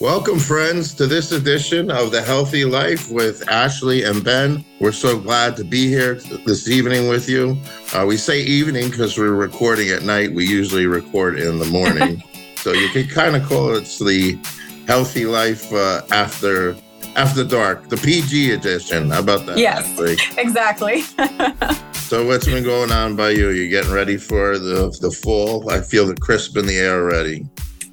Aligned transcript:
Welcome, 0.00 0.38
friends, 0.38 0.94
to 0.94 1.08
this 1.08 1.32
edition 1.32 1.90
of 1.90 2.12
The 2.12 2.20
Healthi 2.20 2.70
Life 2.70 3.10
with 3.10 3.48
Ashley 3.48 4.04
and 4.04 4.22
Ben. 4.22 4.64
We're 4.78 4.92
so 4.92 5.18
glad 5.18 5.56
to 5.56 5.64
be 5.64 5.88
here 5.88 6.14
this 6.46 6.68
evening 6.68 7.08
with 7.08 7.28
you. 7.28 7.58
Uh, 7.92 8.04
we 8.06 8.16
say 8.16 8.40
evening 8.42 8.90
because 8.90 9.18
we're 9.18 9.32
recording 9.32 9.88
at 9.88 10.02
night. 10.04 10.32
We 10.32 10.46
usually 10.46 10.86
record 10.86 11.40
in 11.40 11.58
the 11.58 11.64
morning. 11.64 12.22
so 12.54 12.72
you 12.72 12.88
can 12.90 13.08
kind 13.08 13.34
of 13.34 13.42
call 13.42 13.74
it 13.74 13.86
the 13.98 14.38
Healthi 14.86 15.28
Life 15.28 15.72
uh, 15.72 16.02
after 16.12 16.76
after 17.16 17.42
dark, 17.42 17.88
the 17.88 17.96
PG 17.96 18.52
edition. 18.52 19.10
How 19.10 19.18
about 19.18 19.46
that? 19.46 19.58
Yes, 19.58 19.98
exactly. 20.38 21.00
so 21.92 22.24
what's 22.24 22.46
been 22.46 22.62
going 22.62 22.92
on 22.92 23.16
by 23.16 23.30
you? 23.30 23.48
You 23.48 23.68
getting 23.68 23.90
ready 23.90 24.16
for 24.16 24.60
the 24.60 24.96
the 25.00 25.10
fall? 25.10 25.68
I 25.70 25.80
feel 25.80 26.06
the 26.06 26.14
crisp 26.14 26.56
in 26.56 26.66
the 26.66 26.78
air 26.78 27.02
already. 27.02 27.48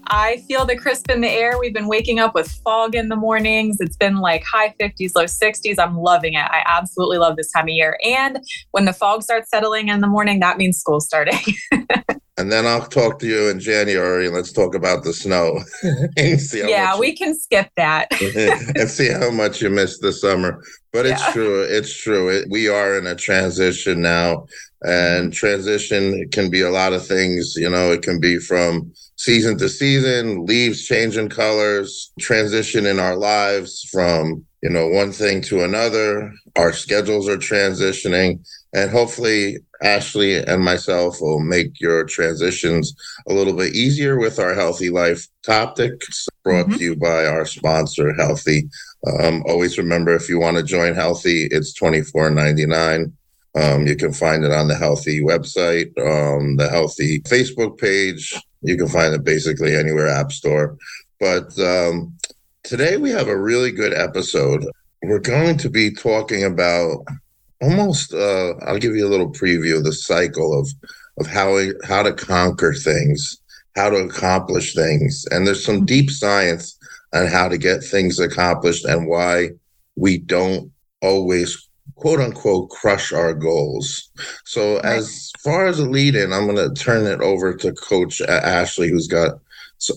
I 0.08 0.44
feel 0.48 0.66
the 0.66 0.76
crisp 0.76 1.10
in 1.10 1.22
the 1.22 1.30
air. 1.30 1.58
We've 1.60 1.74
been 1.74 1.88
waking 1.88 2.20
up 2.20 2.36
with 2.36 2.52
fog 2.64 2.96
in 2.96 3.10
the 3.10 3.16
mornings. 3.16 3.78
It's 3.80 3.98
been 3.98 4.18
like 4.18 4.44
high 4.44 4.74
50s, 4.80 5.12
low 5.16 5.26
60s. 5.26 5.76
I'm 5.80 5.98
loving 5.98 6.34
it. 6.34 6.46
I 6.50 6.64
absolutely 6.66 7.18
love 7.18 7.36
this 7.36 7.52
time 7.52 7.66
of 7.66 7.70
year. 7.70 7.98
And 8.04 8.40
when 8.72 8.86
the 8.86 8.94
fog 8.94 9.24
starts 9.24 9.50
settling 9.50 9.90
in 9.90 10.02
the 10.02 10.08
morning, 10.08 10.40
that 10.40 10.58
means 10.58 10.78
school 10.78 11.00
starting. 11.00 11.40
and 12.38 12.52
then 12.52 12.66
I'll 12.66 12.86
talk 12.86 13.20
to 13.20 13.28
you 13.28 13.50
in 13.50 13.60
January 13.60 14.26
and 14.26 14.36
let's 14.36 14.52
talk 14.52 14.76
about 14.76 15.04
the 15.04 15.14
snow. 15.14 15.60
yeah, 16.54 16.98
we 16.98 17.16
can 17.16 17.38
skip 17.38 17.70
that 17.78 18.08
and 18.76 18.90
see 18.90 19.10
how 19.10 19.32
much 19.32 19.62
you 19.62 19.70
missed 19.70 20.02
the 20.02 20.12
summer. 20.12 20.62
But 20.92 21.06
it's 21.06 21.22
yeah. 21.22 21.34
true. 21.34 21.62
It's 21.62 21.94
true. 21.96 22.30
It, 22.30 22.50
we 22.50 22.68
are 22.68 22.98
in 22.98 23.08
a 23.08 23.16
transition 23.16 24.02
now, 24.02 24.48
and 24.82 25.32
transition 25.32 26.28
can 26.30 26.50
be 26.50 26.62
a 26.62 26.70
lot 26.70 26.94
of 26.94 27.06
things. 27.06 27.56
You 27.56 27.70
know, 27.70 27.92
it 27.92 28.02
can 28.02 28.20
be 28.20 28.40
from 28.40 28.92
season 29.16 29.58
to 29.58 29.70
season, 29.70 30.46
leaves 30.46 30.86
changing 30.86 31.30
colors, 31.30 32.12
transition 32.20 32.86
in 32.86 33.00
our 33.00 33.16
lives 33.16 33.88
from, 33.92 34.46
you 34.66 34.72
know, 34.72 34.88
one 34.88 35.12
thing 35.12 35.44
to 35.44 35.64
another. 35.64 36.34
Our 36.56 36.74
schedules 36.74 37.30
are 37.30 37.38
transitioning. 37.38 38.44
And 38.74 38.90
hopefully, 38.90 39.60
Ashley 39.84 40.44
and 40.44 40.64
myself 40.64 41.22
will 41.22 41.40
make 41.40 41.80
your 41.80 42.04
transitions 42.06 42.96
a 43.30 43.34
little 43.34 43.54
bit 43.54 43.76
easier 43.76 44.18
with 44.18 44.40
our 44.40 44.56
Healthi 44.56 44.92
Life 44.92 45.28
topics 45.44 46.26
brought 46.44 46.66
mm-hmm. 46.66 46.78
to 46.78 46.84
you 46.84 46.96
by 46.96 47.28
our 47.28 47.46
sponsor, 47.46 48.12
Healthi. 48.14 48.68
Um, 49.06 49.44
always 49.48 49.78
remember 49.78 50.16
if 50.16 50.28
you 50.30 50.40
want 50.40 50.58
to 50.58 50.64
join 50.64 50.96
Healthi, 50.96 51.48
it's 51.52 51.72
twenty 51.76 52.02
four 52.02 52.32
ninety 52.32 52.66
nine. 52.66 53.14
Um, 53.54 53.86
you 53.86 53.96
can 53.96 54.14
find 54.14 54.44
it 54.44 54.52
on 54.52 54.68
the 54.68 54.74
Healthi 54.74 55.22
website, 55.22 55.90
um, 56.00 56.56
the 56.58 56.68
Healthi 56.68 57.22
Facebook 57.30 57.78
page, 57.78 58.34
you 58.64 58.78
can 58.78 58.88
find 58.88 59.14
it 59.14 59.24
basically 59.24 59.76
anywhere 59.76 60.08
App 60.08 60.32
Store. 60.32 60.76
But 61.20 61.58
um, 61.60 62.15
today 62.66 62.98
we 62.98 63.12
have 63.12 63.28
a 63.28 63.40
really 63.40 63.72
good 63.72 63.94
episode. 63.94 64.66
We're 65.04 65.20
going 65.20 65.58
to 65.58 65.70
be 65.70 65.92
talking 65.92 66.44
about 66.44 67.06
almost. 67.62 68.14
Uh, 68.14 68.54
I'll 68.66 68.80
give 68.80 68.96
you 68.96 69.08
a 69.08 69.10
little 69.10 69.32
preview 69.32 69.78
of 69.78 69.84
the 69.84 69.94
cycle 69.94 70.60
of 70.60 70.68
of 71.20 71.28
how 71.28 71.58
how 71.84 72.04
to 72.04 72.14
conquer 72.14 72.74
things, 72.74 73.38
how 73.76 73.92
to 73.92 73.98
accomplish 73.98 74.74
things, 74.74 75.26
and 75.32 75.46
there's 75.46 75.64
some 75.64 75.86
deep 75.86 76.10
science 76.10 76.78
on 77.14 77.28
how 77.28 77.48
to 77.48 77.58
get 77.58 77.84
things 77.84 78.20
accomplished 78.20 78.86
and 78.86 79.08
why 79.08 79.50
we 79.96 80.18
don't 80.18 80.72
always 81.02 81.70
quote 81.96 82.20
unquote 82.20 82.72
crush 82.72 83.14
our 83.14 83.34
goals. 83.34 84.10
So 84.44 84.80
as 84.80 85.32
far 85.44 85.68
as 85.68 85.80
a 85.80 85.88
lead 85.88 86.16
in, 86.16 86.34
I'm 86.34 86.48
going 86.48 86.58
to 86.58 86.84
turn 86.84 87.06
it 87.06 87.22
over 87.22 87.56
to 87.56 87.74
Coach 87.74 88.22
Ashley, 88.22 88.90
who's 88.90 89.08
got 89.08 89.40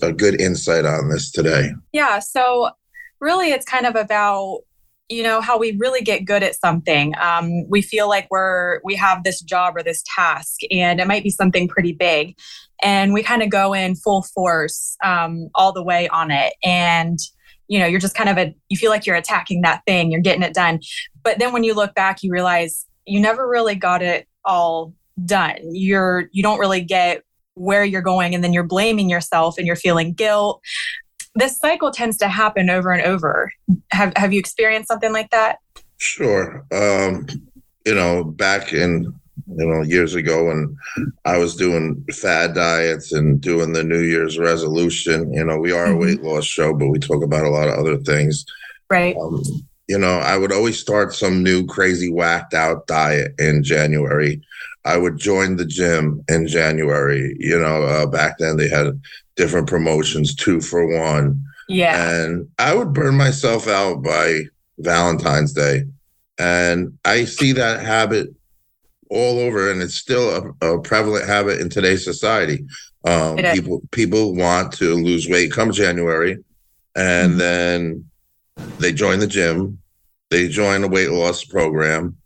a 0.01 0.13
good 0.13 0.39
insight 0.39 0.85
on 0.85 1.09
this 1.09 1.31
today. 1.31 1.71
Yeah. 1.91 2.19
So 2.19 2.71
really, 3.19 3.51
it's 3.51 3.65
kind 3.65 3.85
of 3.85 3.95
about 3.95 4.61
you 5.09 5.23
know 5.23 5.41
how 5.41 5.57
we 5.57 5.75
really 5.77 6.01
get 6.01 6.23
good 6.23 6.43
at 6.43 6.55
something 6.55 7.13
um, 7.19 7.67
we 7.67 7.81
feel 7.81 8.07
like 8.07 8.27
we're 8.29 8.79
we 8.83 8.95
have 8.95 9.23
this 9.23 9.41
job 9.41 9.75
or 9.75 9.83
this 9.83 10.03
task 10.15 10.59
and 10.71 10.99
it 10.99 11.07
might 11.07 11.23
be 11.23 11.31
something 11.31 11.67
pretty 11.67 11.91
big 11.91 12.37
and 12.81 13.13
we 13.13 13.23
kind 13.23 13.41
of 13.41 13.49
go 13.49 13.73
in 13.73 13.95
full 13.95 14.21
force 14.21 14.95
um, 15.03 15.49
all 15.55 15.73
the 15.73 15.83
way 15.83 16.07
on 16.09 16.31
it 16.31 16.53
and 16.63 17.19
you 17.67 17.79
know 17.79 17.85
you're 17.85 17.99
just 17.99 18.15
kind 18.15 18.29
of 18.29 18.37
a 18.37 18.55
you 18.69 18.77
feel 18.77 18.91
like 18.91 19.05
you're 19.05 19.15
attacking 19.15 19.61
that 19.61 19.81
thing 19.85 20.11
you're 20.11 20.21
getting 20.21 20.43
it 20.43 20.53
done 20.53 20.79
but 21.23 21.39
then 21.39 21.51
when 21.51 21.63
you 21.63 21.73
look 21.73 21.93
back 21.95 22.21
you 22.21 22.31
realize 22.31 22.85
you 23.05 23.19
never 23.19 23.49
really 23.49 23.75
got 23.75 24.01
it 24.01 24.27
all 24.45 24.93
done 25.25 25.57
you're 25.71 26.29
you 26.31 26.43
don't 26.43 26.59
really 26.59 26.81
get 26.81 27.23
where 27.59 27.83
you're 27.83 28.01
going 28.01 28.33
and 28.33 28.43
then 28.43 28.53
you're 28.53 28.63
blaming 28.63 29.09
yourself 29.09 29.57
and 29.57 29.67
you're 29.67 29.75
feeling 29.75 30.13
guilt 30.13 30.61
this 31.35 31.57
cycle 31.57 31.91
tends 31.91 32.17
to 32.17 32.27
happen 32.27 32.69
over 32.69 32.91
and 32.91 33.03
over 33.03 33.51
have 33.91 34.13
have 34.15 34.33
you 34.33 34.39
experienced 34.39 34.87
something 34.87 35.13
like 35.13 35.29
that 35.29 35.59
sure 35.97 36.65
um 36.71 37.27
you 37.85 37.93
know 37.93 38.23
back 38.23 38.73
in 38.73 39.13
you 39.55 39.65
know, 39.65 39.81
years 39.81 40.15
ago 40.15 40.45
when 40.45 40.77
I 41.25 41.37
was 41.37 41.55
doing 41.55 42.03
fad 42.13 42.53
diets 42.53 43.13
and 43.13 43.41
doing 43.41 43.73
the 43.73 43.83
New 43.83 44.01
Year's 44.01 44.37
resolution. 44.37 45.33
You 45.33 45.43
know, 45.43 45.57
we 45.57 45.71
are 45.71 45.85
a 45.85 45.89
mm-hmm. 45.89 45.99
weight 45.99 46.21
loss 46.21 46.45
show, 46.45 46.73
but 46.73 46.89
we 46.89 46.99
talk 46.99 47.23
about 47.23 47.45
a 47.45 47.49
lot 47.49 47.67
of 47.67 47.75
other 47.75 47.97
things. 47.97 48.45
Right. 48.89 49.15
Um, 49.17 49.41
you 49.89 49.97
know, 49.97 50.19
I 50.19 50.37
would 50.37 50.51
always 50.51 50.79
start 50.79 51.15
some 51.15 51.41
new 51.41 51.65
crazy 51.65 52.11
whacked 52.11 52.53
out 52.53 52.85
diet 52.85 53.33
in 53.39 53.63
January. 53.63 54.39
I 54.85 54.97
would 54.97 55.17
join 55.17 55.55
the 55.55 55.65
gym 55.65 56.23
in 56.29 56.47
January. 56.47 57.35
You 57.39 57.57
know, 57.59 57.83
uh, 57.83 58.05
back 58.05 58.37
then 58.37 58.55
they 58.55 58.69
had 58.69 59.01
different 59.35 59.67
promotions, 59.67 60.35
two 60.35 60.61
for 60.61 60.85
one. 60.85 61.43
Yeah. 61.67 62.07
And 62.07 62.47
I 62.59 62.75
would 62.75 62.93
burn 62.93 63.17
myself 63.17 63.67
out 63.67 64.03
by 64.03 64.43
Valentine's 64.77 65.53
Day. 65.53 65.85
And 66.37 66.97
I 67.03 67.25
see 67.25 67.51
that 67.53 67.83
habit 67.83 68.29
all 69.09 69.39
over, 69.39 69.71
and 69.71 69.81
it's 69.81 69.95
still 69.95 70.53
a, 70.61 70.73
a 70.73 70.81
prevalent 70.81 71.27
habit 71.27 71.59
in 71.59 71.69
today's 71.69 72.03
society. 72.03 72.63
Um, 73.05 73.37
people 73.37 73.81
people 73.91 74.35
want 74.35 74.71
to 74.73 74.93
lose 74.93 75.27
weight 75.27 75.51
come 75.51 75.71
January, 75.71 76.43
and 76.95 77.31
mm-hmm. 77.31 77.37
then 77.39 78.09
they 78.79 78.91
join 78.91 79.19
the 79.19 79.27
gym, 79.27 79.79
they 80.29 80.47
join 80.47 80.83
a 80.83 80.87
weight 80.87 81.11
loss 81.11 81.43
program, 81.43 82.17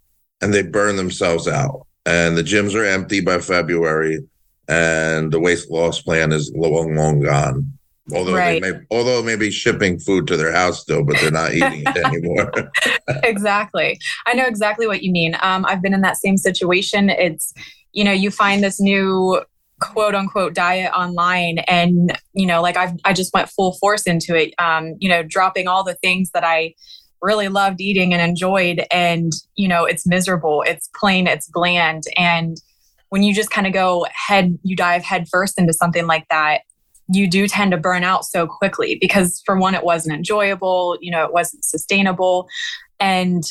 and 0.42 0.54
they 0.54 0.64
burn 0.64 0.96
themselves 0.96 1.48
out. 1.48 1.88
And 2.06 2.38
the 2.38 2.44
gyms 2.44 2.76
are 2.76 2.86
empty 2.86 3.22
by 3.22 3.40
February, 3.40 4.20
and 4.68 5.32
the 5.32 5.40
weight 5.40 5.70
loss 5.70 6.02
plan 6.02 6.32
is 6.32 6.52
long, 6.56 6.96
long 6.96 7.22
gone. 7.22 7.74
Although 8.12 8.36
right. 8.36 8.62
they 8.62 8.72
may, 8.72 8.80
although 8.92 9.20
it 9.20 9.26
may 9.26 9.38
be 9.38 9.50
shipping 9.50 9.98
food 9.98 10.28
to 10.28 10.36
their 10.36 10.52
house 10.52 10.82
still, 10.82 11.06
but 11.06 11.16
they're 11.22 11.32
not 11.32 11.54
eating 11.54 11.84
it 11.86 11.98
anymore. 12.06 12.52
exactly. 13.24 13.98
I 14.26 14.34
know 14.34 14.46
exactly 14.46 14.88
what 14.88 15.04
you 15.04 15.12
mean. 15.12 15.38
Um, 15.42 15.66
I've 15.66 15.82
been 15.82 15.94
in 15.94 16.02
that 16.02 16.18
same 16.18 16.38
situation. 16.38 17.10
It's, 17.10 17.54
you 17.94 18.04
know, 18.04 18.12
you 18.12 18.30
find 18.30 18.62
this 18.62 18.82
new 18.82 19.42
quote 19.84 20.16
unquote 20.16 20.54
diet 20.54 20.92
online. 20.94 21.60
And 21.68 22.18
you 22.34 22.46
know 22.46 22.62
like 22.62 22.78
i've 22.78 22.94
i 23.06 23.14
just 23.14 23.34
went 23.34 23.50
full 23.50 23.74
force 23.74 24.04
into 24.04 24.36
it 24.36 24.54
um 24.58 24.96
you 25.00 25.08
know 25.08 25.22
dropping 25.22 25.68
all 25.68 25.84
the 25.84 25.94
things 25.96 26.32
that 26.34 26.44
i 26.44 26.74
really 27.24 27.48
loved 27.48 27.82
eating 27.82 28.14
and 28.14 28.22
enjoyed. 28.22 28.86
And 28.92 29.32
you 29.56 29.68
know 29.68 29.86
it's 29.86 30.06
miserable. 30.06 30.64
It's 30.68 30.90
plain 30.94 31.26
it's 31.26 31.48
bland. 31.48 32.04
And 32.18 32.58
when 33.10 33.24
you 33.24 33.34
just 33.34 33.50
kind 33.50 33.66
of 33.66 33.74
go 33.74 34.06
head 34.14 34.60
you 34.64 34.76
dive 34.76 35.04
head 35.04 35.28
first 35.32 35.58
into 35.58 35.74
something 35.74 36.06
like 36.06 36.28
that 36.30 36.62
you 37.10 37.30
do 37.30 37.48
tend 37.48 37.72
to 37.72 37.78
burn 37.78 38.04
out 38.04 38.24
so 38.24 38.48
quickly 38.48 38.98
because 39.00 39.42
for 39.46 39.58
one 39.58 39.76
it 39.76 39.84
wasn't 39.84 40.16
enjoyable 40.16 40.98
you 41.02 41.12
know 41.12 41.24
it 41.24 41.34
wasn't 41.34 41.64
sustainable. 41.64 42.48
And 43.00 43.44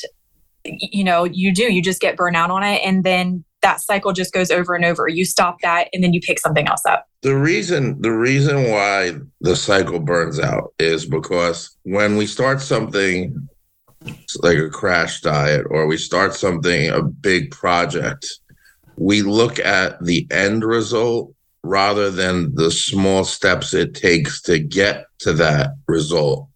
you 0.65 1.03
know 1.03 1.25
you 1.25 1.53
do 1.53 1.72
you 1.72 1.82
just 1.82 2.00
get 2.00 2.16
burnt 2.16 2.37
out 2.37 2.50
on 2.50 2.62
it. 2.62 2.81
And 2.84 3.03
then 3.03 3.44
that 3.62 3.80
cycle 3.80 4.12
just 4.12 4.32
goes 4.32 4.50
over 4.50 4.74
and 4.74 4.84
over 4.84 5.08
you 5.08 5.24
stop 5.24 5.60
that 5.62 5.88
and 5.92 6.02
then 6.02 6.12
you 6.12 6.20
pick 6.20 6.38
something 6.38 6.66
else 6.68 6.84
up 6.86 7.06
the 7.22 7.36
reason 7.36 8.00
the 8.02 8.12
reason 8.12 8.70
why 8.70 9.12
the 9.40 9.56
cycle 9.56 10.00
burns 10.00 10.38
out 10.38 10.72
is 10.78 11.06
because 11.06 11.76
when 11.84 12.16
we 12.16 12.26
start 12.26 12.60
something 12.60 13.48
like 14.42 14.59
a 14.59 14.68
crash 14.68 15.20
diet 15.20 15.64
or 15.70 15.86
we 15.86 15.97
start 15.97 16.34
something 16.34 16.88
a 16.91 17.03
big 17.03 17.50
project 17.50 18.26
we 18.97 19.22
look 19.22 19.59
at 19.59 20.03
the 20.04 20.26
end 20.30 20.65
result 20.65 21.32
rather 21.65 22.10
than 22.10 22.54
the 22.54 22.70
small 22.70 23.24
steps 23.24 23.74
it 23.74 23.94
takes 23.94 24.42
to 24.42 24.58
get 24.58 25.06
to 25.20 25.32
that 25.32 25.70
result. 25.86 26.48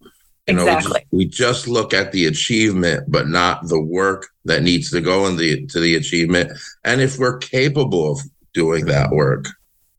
You 0.46 0.54
know, 0.54 0.62
exactly. 0.62 1.04
we, 1.10 1.24
just, 1.24 1.64
we 1.64 1.64
just 1.64 1.68
look 1.68 1.92
at 1.92 2.12
the 2.12 2.26
achievement, 2.26 3.04
but 3.08 3.28
not 3.28 3.66
the 3.66 3.80
work 3.80 4.28
that 4.44 4.62
needs 4.62 4.90
to 4.90 5.00
go 5.00 5.26
in 5.26 5.36
the 5.36 5.66
to 5.66 5.80
the 5.80 5.96
achievement. 5.96 6.52
And 6.84 7.00
if 7.00 7.18
we're 7.18 7.38
capable 7.38 8.12
of 8.12 8.20
doing 8.54 8.86
that 8.86 9.10
work. 9.10 9.46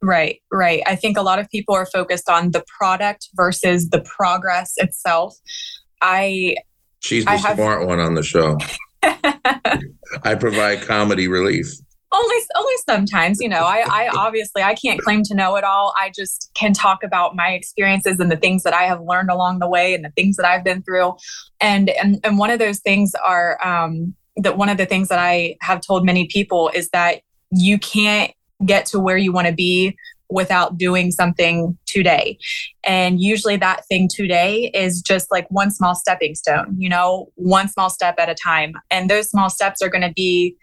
Right, 0.00 0.40
right. 0.52 0.82
I 0.86 0.96
think 0.96 1.16
a 1.16 1.22
lot 1.22 1.38
of 1.38 1.50
people 1.50 1.74
are 1.74 1.86
focused 1.86 2.28
on 2.28 2.52
the 2.52 2.64
product 2.78 3.28
versus 3.34 3.90
the 3.90 4.00
progress 4.00 4.74
itself. 4.76 5.34
I 6.00 6.56
She's 7.00 7.24
the 7.24 7.32
I 7.32 7.36
smart 7.38 7.80
have... 7.80 7.88
one 7.88 8.00
on 8.00 8.14
the 8.14 8.22
show. 8.22 8.56
I 9.02 10.34
provide 10.38 10.82
comedy 10.82 11.28
relief. 11.28 11.66
Only 12.12 12.36
only 12.56 12.74
sometimes 12.88 13.38
you 13.40 13.48
know 13.48 13.64
I, 13.64 13.84
I 13.86 14.08
obviously 14.16 14.62
i 14.62 14.74
can't 14.74 15.00
claim 15.00 15.22
to 15.24 15.34
know 15.34 15.56
it 15.56 15.64
all 15.64 15.94
i 15.98 16.10
just 16.14 16.50
can 16.54 16.72
talk 16.72 17.02
about 17.02 17.36
my 17.36 17.50
experiences 17.50 18.18
and 18.18 18.30
the 18.30 18.36
things 18.36 18.62
that 18.62 18.74
i 18.74 18.84
have 18.84 19.00
learned 19.00 19.30
along 19.30 19.58
the 19.58 19.68
way 19.68 19.94
and 19.94 20.04
the 20.04 20.10
things 20.10 20.36
that 20.36 20.46
i've 20.46 20.64
been 20.64 20.82
through 20.82 21.14
and 21.60 21.90
and, 21.90 22.20
and 22.24 22.38
one 22.38 22.50
of 22.50 22.58
those 22.58 22.80
things 22.80 23.12
are 23.24 23.58
um 23.66 24.14
that 24.36 24.56
one 24.56 24.68
of 24.68 24.78
the 24.78 24.86
things 24.86 25.08
that 25.08 25.18
i 25.18 25.56
have 25.60 25.80
told 25.80 26.04
many 26.04 26.26
people 26.26 26.70
is 26.74 26.88
that 26.90 27.20
you 27.50 27.78
can't 27.78 28.32
get 28.64 28.86
to 28.86 28.98
where 28.98 29.16
you 29.16 29.32
want 29.32 29.46
to 29.46 29.52
be 29.52 29.96
without 30.30 30.76
doing 30.76 31.10
something 31.10 31.76
today. 31.86 32.38
And 32.84 33.20
usually 33.20 33.56
that 33.56 33.86
thing 33.86 34.08
today 34.14 34.70
is 34.74 35.00
just 35.00 35.30
like 35.30 35.46
one 35.48 35.70
small 35.70 35.94
stepping 35.94 36.34
stone, 36.34 36.76
you 36.78 36.88
know, 36.88 37.30
one 37.36 37.68
small 37.68 37.88
step 37.88 38.16
at 38.18 38.28
a 38.28 38.34
time. 38.34 38.74
And 38.90 39.08
those 39.08 39.30
small 39.30 39.48
steps 39.48 39.80
are 39.80 39.88
going 39.88 40.02
to 40.02 40.12
be 40.12 40.54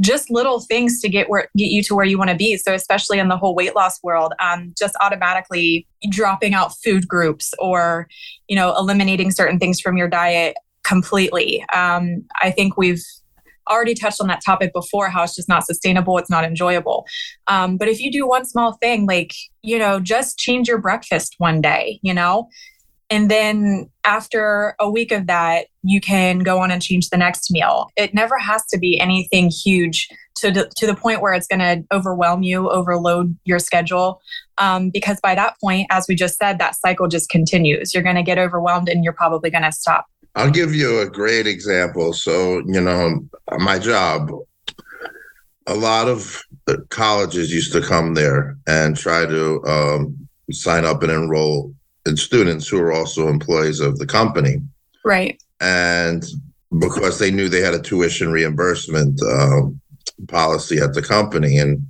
just 0.00 0.30
little 0.30 0.60
things 0.60 1.00
to 1.00 1.08
get 1.08 1.28
where 1.28 1.48
get 1.56 1.70
you 1.70 1.82
to 1.82 1.94
where 1.94 2.04
you 2.04 2.18
want 2.18 2.30
to 2.30 2.36
be. 2.36 2.56
So 2.56 2.72
especially 2.72 3.18
in 3.18 3.28
the 3.28 3.36
whole 3.36 3.54
weight 3.54 3.74
loss 3.74 4.02
world, 4.02 4.32
um, 4.40 4.72
just 4.78 4.94
automatically 5.00 5.86
dropping 6.10 6.54
out 6.54 6.72
food 6.84 7.08
groups 7.08 7.52
or, 7.58 8.08
you 8.48 8.56
know, 8.56 8.74
eliminating 8.76 9.30
certain 9.30 9.58
things 9.58 9.80
from 9.80 9.96
your 9.96 10.08
diet 10.08 10.56
completely. 10.84 11.64
Um, 11.74 12.24
I 12.42 12.50
think 12.50 12.76
we've 12.76 13.02
already 13.68 13.94
touched 13.94 14.20
on 14.20 14.28
that 14.28 14.40
topic 14.44 14.72
before, 14.72 15.10
how 15.10 15.22
it's 15.22 15.34
just 15.34 15.48
not 15.48 15.64
sustainable, 15.66 16.16
it's 16.16 16.30
not 16.30 16.44
enjoyable. 16.44 17.04
Um, 17.48 17.76
but 17.76 17.88
if 17.88 18.00
you 18.00 18.10
do 18.10 18.26
one 18.26 18.44
small 18.46 18.74
thing, 18.80 19.06
like 19.06 19.32
you 19.62 19.78
know, 19.78 20.00
just 20.00 20.38
change 20.38 20.68
your 20.68 20.78
breakfast 20.78 21.34
one 21.38 21.60
day, 21.60 22.00
you 22.02 22.14
know, 22.14 22.48
and 23.10 23.30
then 23.30 23.88
after 24.04 24.74
a 24.78 24.90
week 24.90 25.12
of 25.12 25.26
that, 25.26 25.66
you 25.82 26.00
can 26.00 26.40
go 26.40 26.60
on 26.60 26.70
and 26.70 26.82
change 26.82 27.08
the 27.08 27.16
next 27.16 27.50
meal. 27.50 27.90
It 27.96 28.12
never 28.12 28.38
has 28.38 28.64
to 28.66 28.78
be 28.78 29.00
anything 29.00 29.50
huge 29.50 30.08
to 30.36 30.50
the, 30.50 30.70
to 30.76 30.86
the 30.86 30.94
point 30.94 31.22
where 31.22 31.32
it's 31.32 31.46
going 31.46 31.60
to 31.60 31.84
overwhelm 31.94 32.42
you, 32.42 32.70
overload 32.70 33.36
your 33.44 33.58
schedule. 33.58 34.20
Um, 34.58 34.90
because 34.90 35.20
by 35.20 35.34
that 35.34 35.54
point, 35.60 35.86
as 35.90 36.06
we 36.08 36.14
just 36.14 36.36
said, 36.36 36.58
that 36.58 36.76
cycle 36.76 37.08
just 37.08 37.30
continues. 37.30 37.94
You're 37.94 38.02
going 38.02 38.16
to 38.16 38.22
get 38.22 38.38
overwhelmed 38.38 38.88
and 38.88 39.02
you're 39.02 39.12
probably 39.14 39.50
going 39.50 39.64
to 39.64 39.72
stop. 39.72 40.06
I'll 40.34 40.50
give 40.50 40.74
you 40.74 41.00
a 41.00 41.08
great 41.08 41.46
example. 41.46 42.12
So, 42.12 42.62
you 42.66 42.80
know, 42.80 43.26
my 43.58 43.78
job, 43.78 44.30
a 45.66 45.74
lot 45.74 46.08
of 46.08 46.42
colleges 46.90 47.52
used 47.52 47.72
to 47.72 47.80
come 47.80 48.14
there 48.14 48.56
and 48.66 48.96
try 48.96 49.26
to 49.26 49.64
um, 49.64 50.28
sign 50.50 50.84
up 50.84 51.02
and 51.02 51.10
enroll 51.10 51.74
and 52.08 52.18
students 52.18 52.66
who 52.66 52.80
are 52.80 52.92
also 52.92 53.28
employees 53.28 53.80
of 53.80 53.98
the 53.98 54.06
company. 54.06 54.56
Right. 55.04 55.40
And 55.60 56.24
because 56.78 57.18
they 57.18 57.30
knew 57.30 57.48
they 57.48 57.60
had 57.60 57.74
a 57.74 57.80
tuition 57.80 58.32
reimbursement 58.32 59.20
uh, 59.22 59.62
policy 60.26 60.78
at 60.78 60.94
the 60.94 61.02
company. 61.02 61.58
And 61.58 61.86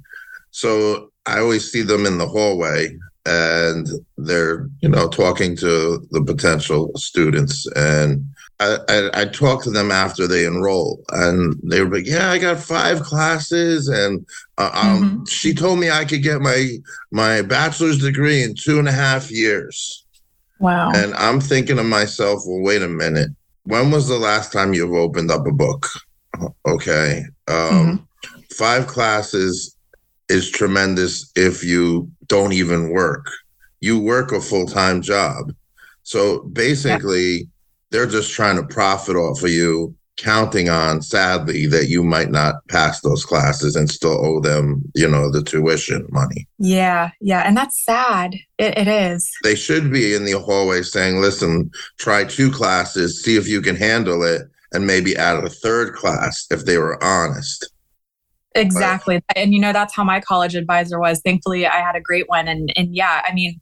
so 0.51 1.11
I 1.27 1.41
always 1.41 1.71
see 1.71 1.83
them 1.83 2.07
in 2.07 2.19
the 2.19 2.29
hallway 2.29 2.97
and 3.27 3.89
they're, 4.17 4.69
you 4.81 4.89
know, 4.89 5.09
talking 5.09 5.57
to 5.57 6.07
the 6.11 6.23
potential 6.23 6.93
students. 6.97 7.67
And 7.77 8.25
I, 8.61 8.79
I, 8.89 9.11
I 9.23 9.25
talk 9.27 9.63
to 9.65 9.71
them 9.71 9.91
after 9.91 10.27
they 10.27 10.45
enroll, 10.45 11.05
and 11.11 11.59
they 11.63 11.81
were 11.81 11.95
like, 11.95 12.07
"Yeah, 12.07 12.31
I 12.31 12.39
got 12.39 12.59
five 12.59 13.03
classes, 13.03 13.89
and 13.89 14.27
uh, 14.57 14.71
um, 14.73 15.03
mm-hmm. 15.03 15.25
she 15.27 15.55
told 15.55 15.79
me 15.79 15.91
I 15.91 16.05
could 16.05 16.23
get 16.23 16.41
my 16.41 16.77
my 17.13 17.43
bachelor's 17.43 17.99
degree 17.99 18.43
in 18.43 18.55
two 18.55 18.79
and 18.79 18.89
a 18.89 18.93
half 18.93 19.31
years." 19.31 20.05
Wow. 20.59 20.91
And 20.93 21.15
I'm 21.15 21.41
thinking 21.41 21.77
to 21.77 21.85
myself, 21.85 22.43
well, 22.47 22.61
wait 22.61 22.83
a 22.83 22.89
minute. 22.89 23.31
When 23.65 23.91
was 23.91 24.09
the 24.09 24.19
last 24.19 24.53
time 24.53 24.75
you've 24.75 24.95
opened 24.95 25.31
up 25.31 25.47
a 25.47 25.53
book? 25.53 25.87
Okay. 26.67 27.25
Um, 27.47 27.55
mm-hmm. 27.57 28.41
Five 28.55 28.87
classes 28.87 29.77
is 30.29 30.51
tremendous 30.51 31.31
if 31.37 31.65
you 31.65 32.11
don't 32.27 32.53
even 32.53 32.91
work. 32.91 33.27
You 33.81 33.99
work 34.01 34.33
a 34.33 34.41
full 34.41 34.67
time 34.67 35.03
job. 35.03 35.53
So 36.03 36.41
basically, 36.41 37.33
yep. 37.33 37.47
they're 37.91 38.07
just 38.07 38.33
trying 38.33 38.57
to 38.57 38.63
profit 38.63 39.17
off 39.17 39.43
of 39.43 39.51
you 39.51 39.95
counting 40.19 40.69
on 40.69 41.01
sadly 41.01 41.67
that 41.67 41.89
you 41.89 42.03
might 42.03 42.31
not 42.31 42.57
pass 42.69 43.01
those 43.01 43.25
classes 43.25 43.77
and 43.77 43.89
still 43.91 44.25
owe 44.25 44.41
them 44.41 44.83
you 44.95 45.09
know 45.09 45.31
the 45.31 45.43
tuition 45.43 46.07
money. 46.11 46.47
Yeah 46.59 47.11
yeah 47.21 47.43
and 47.47 47.57
that's 47.57 47.83
sad. 47.83 48.35
It, 48.59 48.77
it 48.77 48.89
is. 48.89 49.31
They 49.43 49.55
should 49.55 49.91
be 49.93 50.15
in 50.15 50.25
the 50.25 50.39
hallway 50.39 50.83
saying 50.83 51.21
listen 51.21 51.71
try 51.99 52.25
two 52.25 52.51
classes 52.51 53.23
see 53.23 53.37
if 53.37 53.49
you 53.49 53.63
can 53.63 53.77
handle 53.77 54.23
it 54.23 54.43
and 54.73 54.87
maybe 54.87 55.17
add 55.17 55.43
a 55.43 55.49
third 55.49 55.95
class 55.95 56.47
if 56.51 56.65
they 56.67 56.77
were 56.77 57.03
honest. 57.03 57.71
Exactly. 58.55 59.23
But, 59.29 59.39
and 59.39 59.55
you 59.55 59.61
know 59.61 59.73
that's 59.73 59.95
how 59.95 60.05
my 60.05 60.21
college 60.21 60.57
advisor 60.57 60.99
was. 60.99 61.21
Thankfully 61.21 61.67
i 61.67 61.77
had 61.77 61.95
a 61.95 62.01
great 62.01 62.29
one 62.29 62.49
and 62.49 62.73
and 62.77 62.95
yeah 62.95 63.23
i 63.27 63.33
mean 63.33 63.61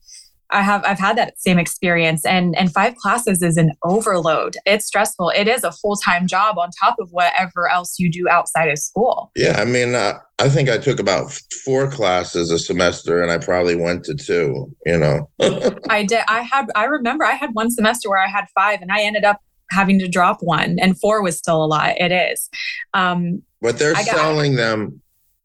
I 0.51 0.63
have 0.63 0.85
I've 0.85 0.99
had 0.99 1.17
that 1.19 1.39
same 1.41 1.59
experience 1.59 2.25
and 2.25 2.57
and 2.57 2.73
five 2.73 2.95
classes 2.97 3.43
is 3.43 3.57
an 3.57 3.73
overload. 3.83 4.57
It's 4.65 4.87
stressful. 4.87 5.31
It 5.31 5.49
is 5.49 5.65
a 5.65 5.73
full-time 5.73 6.27
job 6.27 6.59
on 6.59 6.71
top 6.79 6.97
of 7.01 7.11
whatever 7.11 7.69
else 7.69 7.99
you 7.99 8.11
do 8.11 8.29
outside 8.29 8.69
of 8.69 8.79
school. 8.79 9.33
Yeah, 9.35 9.61
I 9.61 9.65
mean 9.65 9.95
uh, 9.95 10.19
I 10.39 10.49
think 10.49 10.69
I 10.69 10.79
took 10.79 11.01
about 11.01 11.33
4 11.65 11.91
classes 11.91 12.51
a 12.51 12.59
semester 12.59 13.23
and 13.23 13.31
I 13.31 13.39
probably 13.39 13.75
went 13.75 14.05
to 14.05 14.15
2, 14.15 14.77
you 14.87 14.99
know. 14.99 15.29
I 15.89 16.05
did 16.05 16.23
I 16.29 16.43
had 16.43 16.67
I 16.75 16.85
remember 16.85 17.25
I 17.25 17.33
had 17.33 17.51
one 17.53 17.71
semester 17.71 18.09
where 18.09 18.23
I 18.23 18.29
had 18.29 18.47
5 18.55 18.83
and 18.83 18.93
I 18.93 19.03
ended 19.03 19.25
up 19.25 19.41
having 19.71 19.99
to 19.99 20.09
drop 20.09 20.39
one 20.43 20.79
and 20.81 20.99
4 20.99 21.23
was 21.23 21.39
still 21.39 21.65
a 21.65 21.67
lot. 21.67 21.97
It 21.99 22.13
is. 22.13 22.49
Um 22.95 23.43
but 23.61 23.79
they're 23.79 23.95
got, 23.95 24.05
selling 24.05 24.55
them 24.55 25.01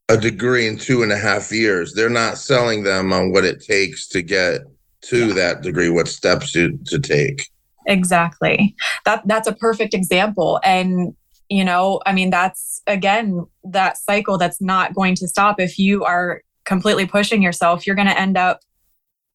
a 0.08 0.16
degree 0.16 0.68
in 0.68 0.76
two 0.76 1.02
and 1.02 1.10
a 1.10 1.16
half 1.16 1.50
years. 1.50 1.94
They're 1.94 2.10
not 2.10 2.36
selling 2.36 2.82
them 2.82 3.12
on 3.12 3.32
what 3.32 3.44
it 3.44 3.64
takes 3.64 4.06
to 4.08 4.22
get 4.22 4.60
to 5.02 5.28
yeah. 5.28 5.34
that 5.34 5.62
degree 5.62 5.88
what 5.88 6.08
steps 6.08 6.52
to, 6.52 6.78
to 6.86 6.98
take. 6.98 7.48
Exactly. 7.86 8.76
That 9.04 9.26
that's 9.26 9.48
a 9.48 9.52
perfect 9.52 9.92
example. 9.94 10.60
And 10.62 11.14
you 11.52 11.64
know 11.64 12.00
i 12.06 12.12
mean 12.12 12.30
that's 12.30 12.80
again 12.86 13.46
that 13.62 13.98
cycle 13.98 14.38
that's 14.38 14.60
not 14.60 14.94
going 14.94 15.14
to 15.16 15.28
stop. 15.28 15.60
If 15.60 15.78
you 15.78 16.02
are 16.04 16.42
completely 16.64 17.06
pushing 17.06 17.42
yourself 17.42 17.86
you're 17.86 17.96
going 17.96 18.08
to 18.08 18.18
end 18.18 18.36
up 18.36 18.60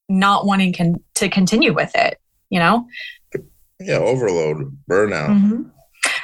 not 0.09 0.45
wanting 0.45 0.73
con- 0.73 1.03
to 1.15 1.29
continue 1.29 1.73
with 1.73 1.91
it 1.95 2.19
you 2.49 2.59
know? 2.59 2.87
Yeah 3.79 3.97
overload 3.97 4.75
burnout. 4.89 5.29
Mm-hmm. 5.29 5.63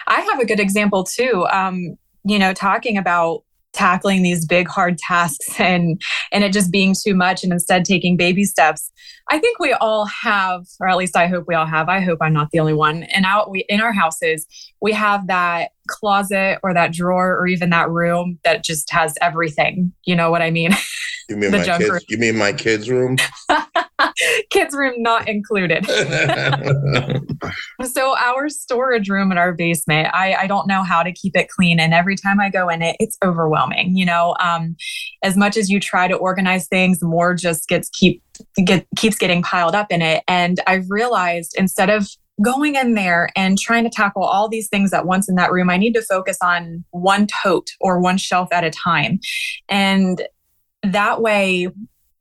i 0.07 0.22
have 0.22 0.39
a 0.39 0.46
good 0.46 0.60
example 0.60 1.04
too 1.04 1.46
um 1.51 1.98
you 2.24 2.39
know 2.39 2.54
talking 2.54 2.98
about 2.98 3.44
tackling 3.74 4.24
these 4.24 4.46
big 4.46 4.68
hard 4.68 4.98
tasks 4.98 5.46
and 5.60 6.01
and 6.31 6.44
it 6.44 6.54
just 6.54 6.72
being 6.72 6.96
too 6.96 7.13
much 7.13 7.44
and 7.44 7.54
instead 7.54 7.86
taking 7.86 8.18
baby 8.18 8.46
steps 8.46 8.92
i 9.30 9.38
think 9.40 9.60
we 9.60 9.74
all 9.74 10.06
have 10.06 10.66
or 10.80 10.88
at 10.88 10.98
least 10.98 11.16
i 11.16 11.28
hope 11.28 11.46
we 11.48 11.56
all 11.56 11.66
have 11.66 11.90
i 11.90 12.00
hope 12.00 12.20
i'm 12.22 12.34
not 12.34 12.50
the 12.52 12.60
only 12.60 12.74
one 12.74 13.04
and 13.04 13.25
out 13.25 13.50
we 13.50 13.65
in 13.70 13.82
our 13.82 13.94
houses 13.94 14.46
we 14.82 14.92
have 14.92 15.27
that 15.27 15.72
closet 15.88 16.60
or 16.63 16.74
that 16.74 16.94
drawer 16.94 17.38
or 17.38 17.48
even 17.48 17.70
that 17.70 17.89
room 17.89 18.39
that 18.44 18.63
just 18.63 18.92
has 18.92 19.15
everything 19.22 19.92
you 20.06 20.15
know 20.15 20.32
what 20.32 20.42
i 20.42 20.50
mean 20.50 20.72
You 21.30 21.38
mean 21.38 21.51
my 21.51 21.63
kids? 21.63 21.89
Room. 21.89 22.00
You 22.10 22.18
mean 22.18 22.38
my 22.38 22.53
kids' 22.53 22.89
room? 22.89 23.18
kids' 24.50 24.75
room 24.75 24.95
not 24.98 25.27
included. 25.27 25.86
so 27.86 28.17
our 28.17 28.50
storage 28.50 29.10
room 29.10 29.31
in 29.31 29.38
our 29.38 29.53
basement, 29.53 30.10
I, 30.13 30.33
I 30.33 30.48
don't 30.48 30.67
know 30.67 30.83
how 30.83 31.03
to 31.03 31.12
keep 31.12 31.36
it 31.36 31.50
clean, 31.50 31.79
and 31.79 31.93
every 31.93 32.15
time 32.15 32.39
I 32.39 32.50
go 32.50 32.69
in 32.69 32.81
it, 32.81 32.95
it's 33.00 33.17
overwhelming. 33.24 33.95
You 33.95 34.05
know, 34.05 34.36
um, 34.39 34.75
as 35.24 35.38
much 35.38 35.57
as 35.57 35.69
you 35.69 35.79
try 35.79 36.07
to 36.07 36.15
organize 36.15 36.67
things, 36.67 37.03
more 37.03 37.33
just 37.33 37.67
gets 37.67 37.89
keep 37.89 38.22
get 38.65 38.88
keeps 38.95 39.17
getting 39.17 39.41
piled 39.43 39.75
up 39.75 39.91
in 39.91 40.01
it. 40.01 40.24
And 40.27 40.60
I've 40.67 40.89
realized 40.89 41.55
instead 41.57 41.89
of 41.89 42.07
going 42.43 42.75
in 42.75 42.95
there 42.95 43.29
and 43.36 43.57
trying 43.60 43.83
to 43.83 43.89
tackle 43.89 44.24
all 44.24 44.50
these 44.50 44.67
things 44.67 44.91
at 44.93 45.05
once 45.05 45.29
in 45.29 45.36
that 45.36 45.51
room, 45.51 45.69
I 45.69 45.77
need 45.77 45.93
to 45.93 46.01
focus 46.01 46.38
on 46.41 46.83
one 46.91 47.27
tote 47.43 47.69
or 47.79 48.00
one 48.00 48.17
shelf 48.17 48.50
at 48.51 48.63
a 48.63 48.72
time. 48.72 49.19
And 49.69 50.22
that 50.81 51.22
way, 51.22 51.69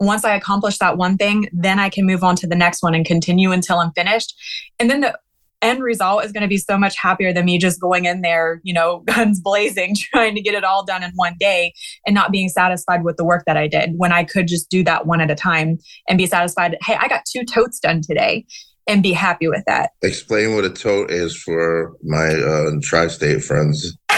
once 0.06 0.25
I 0.25 0.35
accomplish 0.35 0.78
that 0.78 0.97
one 0.97 1.16
thing, 1.16 1.49
then 1.52 1.78
I 1.78 1.88
can 1.88 2.06
move 2.06 2.25
on 2.25 2.37
to 2.37 2.47
the 2.47 2.56
next 2.56 2.82
one 2.82 2.94
and 2.94 3.04
continue 3.04 3.52
until 3.52 3.78
I'm 3.78 3.92
finished. 3.92 4.35
And 4.78 4.90
then 4.90 5.00
the 5.00 5.18
end 5.62 5.82
result 5.82 6.25
is 6.25 6.32
going 6.32 6.42
to 6.42 6.49
be 6.49 6.59
so 6.59 6.76
much 6.76 6.97
happier 6.99 7.32
than 7.32 7.44
me 7.44 7.56
just 7.56 7.80
going 7.80 8.04
in 8.04 8.21
there, 8.21 8.61
you 8.64 8.75
know, 8.75 8.99
guns 9.06 9.40
blazing, 9.40 9.94
trying 10.12 10.35
to 10.35 10.42
get 10.42 10.54
it 10.54 10.64
all 10.64 10.85
done 10.85 11.02
in 11.02 11.12
one 11.14 11.37
day 11.38 11.73
and 12.06 12.14
not 12.14 12.32
being 12.32 12.49
satisfied 12.49 13.04
with 13.04 13.16
the 13.16 13.25
work 13.25 13.44
that 13.47 13.56
I 13.56 13.68
did 13.68 13.92
when 13.97 14.12
I 14.12 14.25
could 14.25 14.49
just 14.49 14.68
do 14.68 14.82
that 14.85 15.06
one 15.06 15.21
at 15.21 15.30
a 15.30 15.35
time 15.35 15.78
and 16.09 16.18
be 16.18 16.26
satisfied. 16.26 16.76
Hey, 16.82 16.97
I 17.00 17.09
got 17.09 17.23
two 17.25 17.44
totes 17.44 17.78
done 17.78 18.02
today 18.02 18.44
and 18.88 19.02
be 19.02 19.12
happy 19.12 19.47
with 19.47 19.62
that. 19.66 19.92
Explain 20.02 20.56
what 20.56 20.64
a 20.64 20.71
tote 20.71 21.11
is 21.11 21.37
for 21.37 21.92
my 22.02 22.35
uh, 22.35 22.71
tri 22.82 23.06
state 23.06 23.44
friends. 23.44 23.97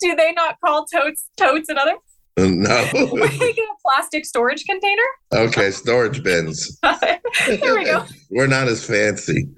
do 0.00 0.14
they 0.16 0.32
not 0.32 0.56
call 0.64 0.84
totes 0.86 1.30
totes 1.36 1.68
in 1.68 1.78
other 1.78 1.94
No. 2.48 2.88
like 3.12 3.32
a 3.32 3.62
plastic 3.84 4.24
storage 4.24 4.64
container? 4.64 5.02
Okay, 5.32 5.70
storage 5.70 6.22
bins. 6.22 6.78
Here 7.46 7.76
we 7.76 7.84
go. 7.84 8.04
We're 8.30 8.46
not 8.46 8.68
as 8.68 8.86
fancy. 8.86 9.48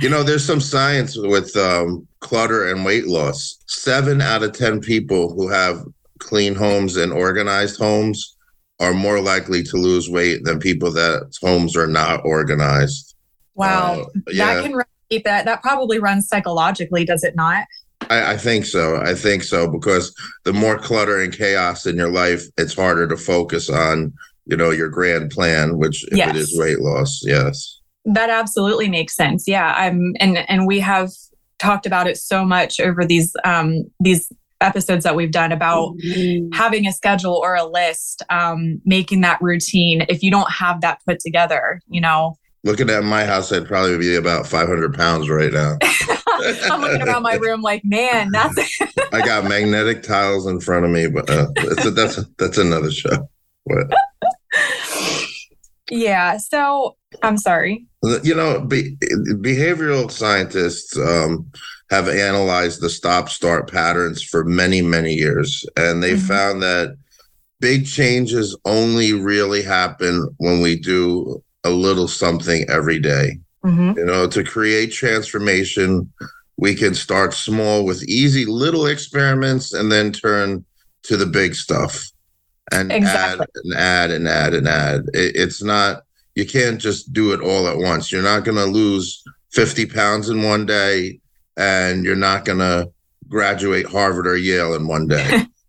you 0.00 0.08
know, 0.08 0.22
there's 0.22 0.44
some 0.44 0.60
science 0.60 1.18
with 1.18 1.54
um, 1.56 2.06
clutter 2.20 2.70
and 2.70 2.84
weight 2.84 3.06
loss. 3.06 3.58
Seven 3.66 4.22
out 4.22 4.42
of 4.42 4.52
10 4.52 4.80
people 4.80 5.34
who 5.34 5.48
have 5.48 5.84
clean 6.18 6.54
homes 6.54 6.96
and 6.96 7.12
organized 7.12 7.78
homes 7.78 8.36
are 8.78 8.94
more 8.94 9.20
likely 9.20 9.62
to 9.62 9.76
lose 9.76 10.08
weight 10.08 10.44
than 10.44 10.58
people 10.58 10.90
that 10.92 11.30
homes 11.42 11.76
are 11.76 11.86
not 11.86 12.24
organized. 12.24 13.14
Wow. 13.54 14.00
Uh, 14.00 14.20
yeah. 14.28 14.54
That 14.54 14.62
can 14.62 14.72
relate 14.72 15.24
that. 15.24 15.44
That 15.44 15.60
probably 15.60 15.98
runs 15.98 16.26
psychologically, 16.28 17.04
does 17.04 17.22
it 17.22 17.36
not? 17.36 17.66
I, 18.10 18.32
I, 18.32 18.36
think 18.36 18.66
so. 18.66 18.96
I 18.96 19.14
think 19.14 19.42
so 19.44 19.70
because 19.70 20.14
the 20.44 20.52
more 20.52 20.76
clutter 20.76 21.20
and 21.20 21.32
chaos 21.32 21.86
in 21.86 21.96
your 21.96 22.10
life, 22.10 22.42
it's 22.58 22.74
harder 22.74 23.06
to 23.08 23.16
focus 23.16 23.70
on, 23.70 24.12
you 24.46 24.56
know, 24.56 24.70
your 24.70 24.88
grand 24.88 25.30
plan, 25.30 25.78
which 25.78 26.04
if 26.08 26.18
yes. 26.18 26.30
it 26.30 26.36
is 26.36 26.58
weight 26.58 26.80
loss, 26.80 27.22
yes. 27.24 27.80
That 28.04 28.28
absolutely 28.28 28.88
makes 28.88 29.14
sense. 29.14 29.46
Yeah. 29.46 29.74
I'm 29.76 30.14
and 30.18 30.38
and 30.50 30.66
we 30.66 30.80
have 30.80 31.10
talked 31.58 31.86
about 31.86 32.08
it 32.08 32.16
so 32.16 32.44
much 32.44 32.80
over 32.80 33.04
these 33.04 33.34
um 33.44 33.84
these 34.00 34.32
episodes 34.60 35.04
that 35.04 35.16
we've 35.16 35.32
done 35.32 35.52
about 35.52 35.94
mm-hmm. 35.98 36.52
having 36.52 36.86
a 36.86 36.92
schedule 36.92 37.40
or 37.42 37.54
a 37.54 37.64
list, 37.64 38.22
um, 38.30 38.80
making 38.84 39.22
that 39.22 39.38
routine. 39.40 40.04
If 40.08 40.22
you 40.22 40.30
don't 40.30 40.50
have 40.50 40.80
that 40.82 41.00
put 41.06 41.20
together, 41.20 41.80
you 41.88 42.00
know. 42.00 42.36
Looking 42.62 42.90
at 42.90 43.04
my 43.04 43.24
house, 43.24 43.52
I'd 43.52 43.66
probably 43.66 43.96
be 43.96 44.16
about 44.16 44.46
500 44.46 44.94
pounds 44.94 45.30
right 45.30 45.52
now. 45.52 45.78
I'm 46.70 46.80
looking 46.80 47.02
around 47.02 47.22
my 47.22 47.34
room 47.34 47.62
like, 47.62 47.84
man, 47.84 48.30
that's. 48.32 48.56
I 49.12 49.24
got 49.24 49.44
magnetic 49.44 50.02
tiles 50.02 50.46
in 50.46 50.60
front 50.60 50.84
of 50.84 50.90
me, 50.90 51.08
but 51.08 51.28
uh, 51.28 51.48
that's 51.56 51.84
a, 51.84 51.90
that's 51.90 52.18
a, 52.18 52.24
that's 52.38 52.58
another 52.58 52.90
show. 52.90 53.28
What? 53.64 53.86
yeah. 55.90 56.36
So 56.38 56.96
I'm 57.22 57.38
sorry. 57.38 57.86
You 58.22 58.34
know, 58.34 58.60
be, 58.60 58.96
behavioral 58.96 60.10
scientists 60.10 60.96
um, 60.96 61.50
have 61.90 62.08
analyzed 62.08 62.80
the 62.80 62.88
stop 62.88 63.28
start 63.28 63.70
patterns 63.70 64.22
for 64.22 64.44
many, 64.44 64.80
many 64.80 65.12
years. 65.12 65.64
And 65.76 66.02
they 66.02 66.12
mm-hmm. 66.12 66.26
found 66.26 66.62
that 66.62 66.96
big 67.60 67.86
changes 67.86 68.56
only 68.64 69.12
really 69.12 69.62
happen 69.62 70.28
when 70.38 70.60
we 70.60 70.76
do 70.76 71.42
a 71.64 71.70
little 71.70 72.08
something 72.08 72.64
every 72.70 72.98
day. 72.98 73.38
Mm-hmm. 73.64 73.98
You 73.98 74.04
know, 74.04 74.26
to 74.28 74.42
create 74.42 74.92
transformation, 74.92 76.10
we 76.56 76.74
can 76.74 76.94
start 76.94 77.34
small 77.34 77.84
with 77.84 78.02
easy 78.04 78.44
little 78.46 78.86
experiments 78.86 79.72
and 79.72 79.90
then 79.90 80.12
turn 80.12 80.64
to 81.04 81.16
the 81.16 81.26
big 81.26 81.54
stuff 81.54 82.10
and 82.72 82.92
exactly. 82.92 83.46
add 83.46 83.64
and 83.64 83.74
add 83.74 84.10
and 84.10 84.28
add 84.28 84.54
and 84.54 84.68
add. 84.68 85.00
It, 85.14 85.36
it's 85.36 85.62
not, 85.62 86.04
you 86.34 86.46
can't 86.46 86.80
just 86.80 87.12
do 87.12 87.32
it 87.32 87.40
all 87.40 87.66
at 87.66 87.78
once. 87.78 88.12
You're 88.12 88.22
not 88.22 88.44
going 88.44 88.56
to 88.56 88.64
lose 88.64 89.22
50 89.50 89.86
pounds 89.86 90.28
in 90.28 90.42
one 90.42 90.66
day 90.66 91.20
and 91.56 92.04
you're 92.04 92.16
not 92.16 92.44
going 92.44 92.58
to 92.58 92.90
graduate 93.28 93.86
Harvard 93.86 94.26
or 94.26 94.36
Yale 94.36 94.74
in 94.74 94.86
one 94.86 95.06
day. 95.06 95.42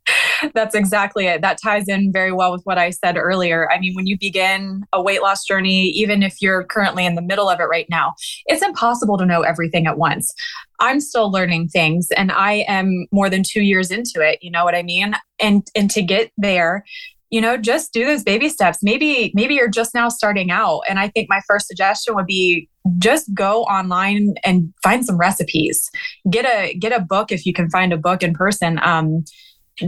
That's 0.54 0.76
exactly 0.76 1.28
it. 1.28 1.42
That 1.42 1.60
ties 1.62 1.88
in 1.88 2.12
very 2.12 2.32
well 2.32 2.52
with 2.52 2.62
what 2.64 2.78
I 2.78 2.90
said 2.90 3.18
earlier. 3.18 3.72
I 3.72 3.80
mean, 3.80 3.94
when 3.96 4.08
you 4.08 4.18
begin 4.20 4.84
a 4.94 5.02
weight 5.02 5.22
loss 5.22 5.46
journey, 5.46 5.88
even 5.90 6.24
if 6.24 6.42
you're 6.42 6.64
currently 6.64 7.06
in 7.06 7.16
the 7.16 7.22
middle 7.22 7.50
of 7.50 7.60
it 7.60 7.66
right 7.66 7.88
now, 7.90 8.14
it's 8.46 8.64
impossible 8.64 9.18
to 9.18 9.26
know 9.26 9.42
everything 9.42 9.88
at 9.88 9.98
once. 9.98 10.34
I'm 10.80 11.00
still 11.00 11.32
learning 11.32 11.70
things 11.70 12.10
and 12.18 12.32
I 12.32 12.66
am 12.68 13.06
more 13.12 13.30
than 13.30 13.44
2 13.44 13.62
years 13.62 13.92
into 13.92 14.22
it, 14.22 14.40
you 14.42 14.52
know 14.52 14.66
what 14.66 14.76
I 14.76 14.84
mean? 14.84 15.16
And 15.40 15.68
and 15.76 15.90
to 15.92 16.02
get 16.02 16.32
there, 16.38 16.84
you 17.32 17.40
know 17.40 17.56
just 17.56 17.94
do 17.94 18.06
those 18.06 18.24
baby 18.24 18.50
steps 18.50 18.80
maybe 18.84 19.32
maybe 19.34 19.56
you're 19.56 19.70
just 19.70 19.96
now 19.96 20.10
starting 20.10 20.52
out 20.52 20.82
and 20.88 21.00
i 21.00 21.08
think 21.08 21.30
my 21.30 21.40
first 21.48 21.66
suggestion 21.66 22.14
would 22.14 22.26
be 22.26 22.68
just 22.98 23.34
go 23.34 23.64
online 23.64 24.34
and 24.44 24.74
find 24.84 25.06
some 25.06 25.18
recipes 25.18 25.90
get 26.30 26.46
a 26.46 26.74
get 26.76 26.92
a 26.92 27.00
book 27.00 27.32
if 27.32 27.46
you 27.46 27.54
can 27.54 27.70
find 27.70 27.94
a 27.94 27.98
book 27.98 28.22
in 28.22 28.34
person 28.34 28.80
um, 28.84 29.24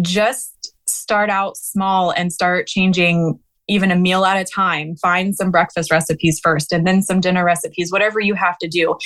just 0.01 0.73
start 0.85 1.29
out 1.29 1.57
small 1.57 2.11
and 2.11 2.31
start 2.31 2.67
changing 2.67 3.39
even 3.69 3.91
a 3.91 3.95
meal 3.95 4.25
at 4.25 4.35
a 4.35 4.43
time. 4.43 4.95
Find 4.97 5.35
some 5.35 5.49
breakfast 5.49 5.89
recipes 5.89 6.39
first 6.43 6.73
and 6.73 6.85
then 6.85 7.01
some 7.01 7.21
dinner 7.21 7.45
recipes, 7.45 7.91
whatever 7.91 8.19
you 8.19 8.33
have 8.33 8.57
to 8.57 8.67
do. 8.67 8.97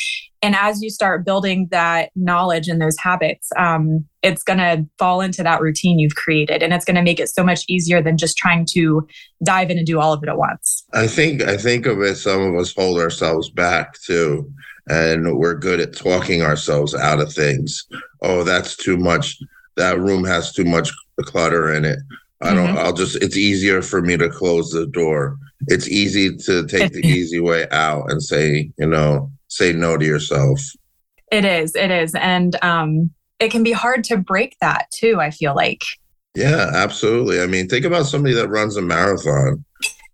And 0.42 0.56
as 0.56 0.82
you 0.82 0.90
start 0.90 1.26
building 1.26 1.68
that 1.72 2.10
knowledge 2.16 2.68
and 2.68 2.82
those 2.82 2.98
habits, 2.98 3.50
um, 3.58 4.06
it's 4.24 4.44
going 4.44 4.60
to 4.60 4.86
fall 4.98 5.22
into 5.22 5.44
that 5.44 5.62
routine 5.62 6.00
you've 6.00 6.16
created. 6.16 6.64
And 6.64 6.74
it's 6.74 6.86
going 6.86 6.96
to 6.96 7.04
make 7.04 7.20
it 7.20 7.30
so 7.30 7.44
much 7.44 7.64
easier 7.68 8.02
than 8.02 8.18
just 8.18 8.36
trying 8.36 8.66
to 8.74 9.08
dive 9.44 9.70
in 9.70 9.78
and 9.78 9.86
do 9.86 10.00
all 10.00 10.14
of 10.14 10.24
it 10.24 10.30
at 10.30 10.38
once. 10.38 10.84
I 10.94 11.08
think, 11.08 11.44
I 11.44 11.58
think 11.58 11.86
of 11.86 12.02
it, 12.02 12.16
some 12.16 12.42
of 12.42 12.60
us 12.60 12.74
hold 12.74 13.00
ourselves 13.00 13.52
back 13.52 13.94
too. 14.02 14.52
And 14.90 15.38
we're 15.38 15.56
good 15.56 15.80
at 15.82 15.96
talking 15.96 16.42
ourselves 16.42 16.96
out 16.96 17.20
of 17.20 17.32
things. 17.32 17.86
Oh, 18.22 18.44
that's 18.44 18.76
too 18.76 18.98
much. 18.98 19.38
That 19.78 20.00
room 20.00 20.24
has 20.26 20.52
too 20.52 20.66
much 20.66 20.92
clutter 21.24 21.74
in 21.74 21.86
it 21.86 22.00
I 22.42 22.54
don't, 22.54 22.68
mm-hmm. 22.68 22.78
I'll 22.78 22.94
just, 22.94 23.16
it's 23.18 23.36
easier 23.36 23.82
for 23.82 24.02
me 24.02 24.16
to 24.18 24.30
close 24.30 24.70
the 24.70 24.86
door. 24.86 25.38
It's 25.68 25.88
easy 25.88 26.38
to 26.38 26.68
take 26.68 26.94
the 26.94 27.00
easy 27.06 27.40
way 27.40 27.68
out 27.72 28.12
and 28.12 28.22
say, 28.22 28.72
you 28.78 28.86
know, 28.86 29.32
say 29.48 29.74
no 29.74 29.98
to 29.98 30.06
yourself. 30.06 30.62
It 31.32 31.46
is, 31.46 31.76
it 31.76 31.90
is. 31.90 32.14
And 32.16 32.56
um, 32.64 33.10
it 33.40 33.52
can 33.52 33.64
be 33.64 33.72
hard 33.72 34.04
to 34.06 34.18
break 34.18 34.56
that 34.62 34.90
too, 34.92 35.20
I 35.20 35.32
feel 35.32 35.56
like. 35.56 35.82
Yeah, 36.36 36.70
absolutely. 36.74 37.42
I 37.42 37.48
mean, 37.48 37.68
think 37.68 37.86
about 37.86 38.06
somebody 38.06 38.36
that 38.36 38.50
runs 38.50 38.78
a 38.78 38.82
marathon. 38.84 39.66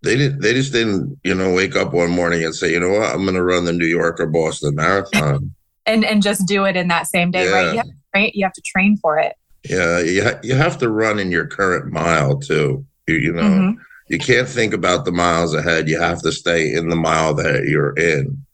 They 0.01 0.17
didn't. 0.17 0.41
they 0.41 0.53
just 0.53 0.73
didn't, 0.73 1.17
you 1.23 1.33
know, 1.33 1.53
wake 1.53 1.75
up 1.75 1.93
one 1.93 2.11
morning 2.11 2.43
and 2.43 2.55
say, 2.55 2.71
you 2.71 2.79
know 2.79 2.89
what, 2.89 3.13
I'm 3.13 3.25
gonna 3.25 3.43
run 3.43 3.63
the 3.63 3.71
New 3.71 3.85
York 3.85 4.19
or 4.19 4.27
Boston 4.27 4.75
marathon. 4.75 5.53
and 5.85 6.03
and 6.03 6.21
just 6.21 6.45
do 6.45 6.65
it 6.65 6.75
in 6.75 6.89
that 6.89 7.07
same 7.07 7.31
day, 7.31 7.45
yeah. 7.45 7.51
right? 7.51 7.71
You 7.71 7.77
have, 7.77 7.87
right? 8.13 8.35
You 8.35 8.45
have 8.45 8.53
to 8.53 8.61
train 8.61 8.97
for 8.97 9.17
it. 9.17 9.33
Yeah, 9.69 9.99
you, 9.99 10.23
ha- 10.23 10.39
you 10.43 10.55
have 10.55 10.77
to 10.79 10.89
run 10.89 11.19
in 11.19 11.31
your 11.31 11.47
current 11.47 11.91
mile 11.91 12.37
too. 12.37 12.85
You, 13.07 13.15
you 13.15 13.33
know, 13.33 13.41
mm-hmm. 13.41 13.81
you 14.09 14.19
can't 14.19 14.47
think 14.47 14.73
about 14.73 15.05
the 15.05 15.11
miles 15.11 15.53
ahead. 15.53 15.87
You 15.87 15.99
have 15.99 16.21
to 16.23 16.31
stay 16.31 16.73
in 16.73 16.89
the 16.89 16.95
mile 16.95 17.33
that 17.35 17.65
you're 17.65 17.93
in 17.93 18.45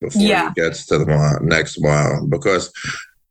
before 0.00 0.22
yeah. 0.22 0.48
it 0.48 0.54
gets 0.54 0.84
to 0.86 0.98
the 0.98 1.06
mile, 1.06 1.38
next 1.42 1.80
mile. 1.80 2.26
Because 2.26 2.72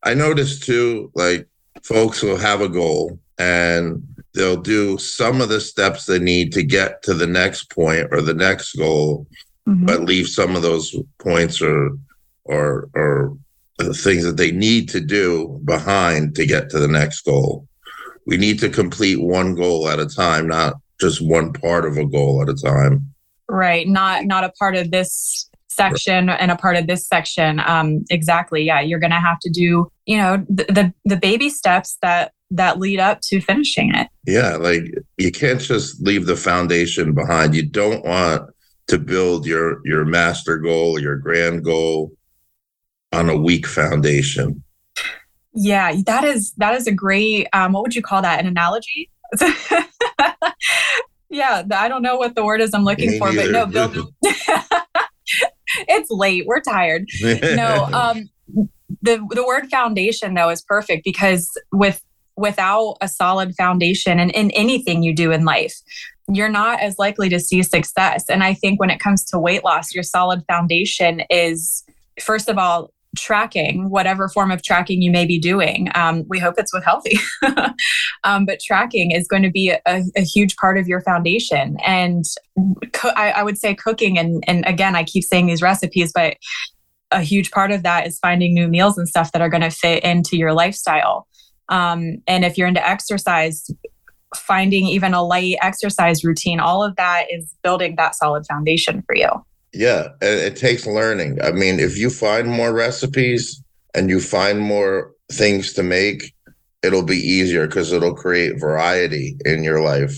I 0.03 0.13
noticed 0.13 0.63
too, 0.63 1.11
like 1.13 1.47
folks 1.83 2.23
will 2.23 2.37
have 2.37 2.61
a 2.61 2.69
goal 2.69 3.19
and 3.37 4.03
they'll 4.33 4.61
do 4.61 4.97
some 4.97 5.41
of 5.41 5.49
the 5.49 5.59
steps 5.59 6.05
they 6.05 6.19
need 6.19 6.53
to 6.53 6.63
get 6.63 7.03
to 7.03 7.13
the 7.13 7.27
next 7.27 7.69
point 7.69 8.07
or 8.11 8.21
the 8.21 8.33
next 8.33 8.73
goal, 8.73 9.27
mm-hmm. 9.67 9.85
but 9.85 10.01
leave 10.01 10.27
some 10.27 10.55
of 10.55 10.61
those 10.61 10.95
points 11.19 11.61
or 11.61 11.97
or 12.45 12.89
or 12.95 13.37
the 13.83 13.93
things 13.93 14.23
that 14.23 14.37
they 14.37 14.51
need 14.51 14.89
to 14.89 14.99
do 14.99 15.59
behind 15.65 16.35
to 16.35 16.45
get 16.45 16.69
to 16.69 16.79
the 16.79 16.87
next 16.87 17.21
goal. 17.21 17.67
We 18.25 18.37
need 18.37 18.59
to 18.59 18.69
complete 18.69 19.21
one 19.21 19.55
goal 19.55 19.89
at 19.89 19.99
a 19.99 20.05
time, 20.05 20.47
not 20.47 20.75
just 20.99 21.25
one 21.25 21.53
part 21.53 21.85
of 21.85 21.97
a 21.97 22.05
goal 22.05 22.41
at 22.41 22.49
a 22.49 22.53
time. 22.53 23.13
Right. 23.49 23.87
Not 23.87 24.25
not 24.25 24.43
a 24.43 24.49
part 24.51 24.75
of 24.75 24.91
this 24.91 25.49
section 25.69 26.27
right. 26.27 26.39
and 26.39 26.51
a 26.51 26.55
part 26.55 26.77
of 26.77 26.87
this 26.87 27.07
section. 27.07 27.59
Um, 27.59 28.05
exactly. 28.09 28.63
Yeah. 28.63 28.81
You're 28.81 28.99
gonna 28.99 29.19
have 29.19 29.39
to 29.39 29.49
do, 29.49 29.91
you 30.05 30.17
know, 30.17 30.45
the, 30.47 30.65
the 30.65 30.93
the 31.05 31.17
baby 31.17 31.49
steps 31.49 31.97
that 32.01 32.33
that 32.51 32.79
lead 32.79 32.99
up 32.99 33.21
to 33.21 33.41
finishing 33.41 33.93
it. 33.95 34.07
Yeah, 34.27 34.57
like 34.57 34.83
you 35.17 35.31
can't 35.31 35.59
just 35.59 36.01
leave 36.01 36.25
the 36.25 36.35
foundation 36.35 37.13
behind. 37.13 37.55
You 37.55 37.65
don't 37.65 38.05
want 38.05 38.49
to 38.87 38.99
build 38.99 39.45
your 39.45 39.79
your 39.85 40.05
master 40.05 40.57
goal, 40.57 40.99
your 40.99 41.15
grand 41.15 41.63
goal 41.63 42.11
on 43.11 43.29
a 43.29 43.35
weak 43.35 43.67
foundation. 43.67 44.63
Yeah, 45.53 45.93
that 46.05 46.23
is 46.23 46.53
that 46.57 46.73
is 46.75 46.87
a 46.87 46.93
great 46.93 47.47
um, 47.53 47.73
what 47.73 47.83
would 47.83 47.95
you 47.95 48.01
call 48.01 48.21
that? 48.21 48.39
An 48.39 48.47
analogy? 48.47 49.09
yeah, 51.29 51.63
I 51.73 51.87
don't 51.87 52.01
know 52.01 52.17
what 52.17 52.35
the 52.35 52.45
word 52.45 52.61
is 52.61 52.73
I'm 52.73 52.83
looking 52.83 53.11
Me 53.11 53.19
for, 53.19 53.33
but 53.33 53.51
no, 53.51 53.65
build, 53.65 54.13
it's 55.87 56.09
late. 56.09 56.45
We're 56.45 56.61
tired. 56.61 57.05
no, 57.21 57.89
um, 57.93 58.29
the 59.01 59.25
the 59.31 59.45
word 59.45 59.69
foundation 59.69 60.35
though 60.35 60.49
is 60.49 60.61
perfect 60.61 61.03
because 61.03 61.51
with 61.71 62.01
without 62.37 62.95
a 63.01 63.09
solid 63.09 63.53
foundation 63.55 64.19
and 64.19 64.31
in 64.31 64.51
anything 64.51 65.03
you 65.03 65.13
do 65.13 65.31
in 65.31 65.43
life, 65.43 65.75
you're 66.29 66.49
not 66.49 66.79
as 66.79 66.97
likely 66.97 67.27
to 67.27 67.39
see 67.41 67.61
success. 67.61 68.23
And 68.29 68.41
I 68.41 68.53
think 68.53 68.79
when 68.79 68.89
it 68.89 69.01
comes 69.01 69.25
to 69.25 69.39
weight 69.39 69.65
loss, 69.65 69.93
your 69.93 70.03
solid 70.03 70.43
foundation 70.47 71.23
is 71.29 71.83
first 72.21 72.47
of 72.47 72.57
all 72.57 72.93
tracking 73.17 73.89
whatever 73.89 74.29
form 74.29 74.51
of 74.51 74.63
tracking 74.63 75.01
you 75.01 75.11
may 75.11 75.25
be 75.25 75.37
doing 75.37 75.89
um, 75.95 76.23
we 76.29 76.39
hope 76.39 76.55
it's 76.57 76.73
with 76.73 76.83
Healthi. 76.83 77.19
Um, 78.23 78.45
but 78.45 78.59
tracking 78.59 79.09
is 79.11 79.27
going 79.27 79.41
to 79.41 79.49
be 79.49 79.69
a, 79.71 80.03
a, 80.15 80.21
huge 80.21 80.55
part 80.57 80.77
of 80.77 80.87
your 80.87 81.01
foundation. 81.01 81.75
And 81.83 82.23
co- 82.93 83.13
I, 83.15 83.31
I, 83.31 83.43
would 83.43 83.57
say 83.57 83.73
cooking 83.73 84.19
and, 84.19 84.43
and 84.47 84.63
again 84.67 84.95
i 84.95 85.03
keep 85.03 85.23
saying 85.23 85.47
these 85.47 85.63
recipes 85.63 86.11
but 86.13 86.37
a 87.11 87.21
huge 87.21 87.51
part 87.51 87.71
of 87.71 87.83
that 87.83 88.07
is 88.07 88.19
finding 88.19 88.53
new 88.53 88.67
meals 88.67 88.97
and 88.97 89.07
stuff 89.07 89.31
that 89.31 89.41
are 89.41 89.49
going 89.49 89.61
to 89.61 89.69
fit 89.69 90.03
into 90.03 90.37
your 90.37 90.53
lifestyle. 90.53 91.27
Um, 91.69 92.21
and 92.27 92.45
if 92.45 92.57
you're 92.57 92.67
into 92.67 92.87
exercise 92.87 93.69
finding 94.35 94.85
even 94.85 95.13
a 95.13 95.21
light 95.21 95.57
exercise 95.61 96.23
routine 96.23 96.61
all 96.61 96.81
of 96.81 96.95
that 96.95 97.25
is 97.29 97.53
building 97.63 97.95
that 97.97 98.15
solid 98.15 98.45
foundation 98.45 99.03
for 99.05 99.13
you 99.13 99.27
yeah, 99.73 100.09
it, 100.21 100.53
it 100.53 100.55
takes 100.55 100.85
learning. 100.85 101.41
I 101.41 101.51
mean, 101.51 101.79
if 101.79 101.97
you 101.97 102.09
find 102.09 102.47
more 102.47 102.73
recipes 102.73 103.61
and 103.93 104.09
you 104.09 104.19
find 104.19 104.59
more 104.59 105.13
things 105.31 105.73
to 105.73 105.83
make, 105.83 106.33
it'll 106.83 107.03
be 107.03 107.17
easier 107.17 107.67
because 107.67 107.91
it'll 107.91 108.15
create 108.15 108.59
variety 108.59 109.37
in 109.45 109.63
your 109.63 109.81
life. 109.81 110.15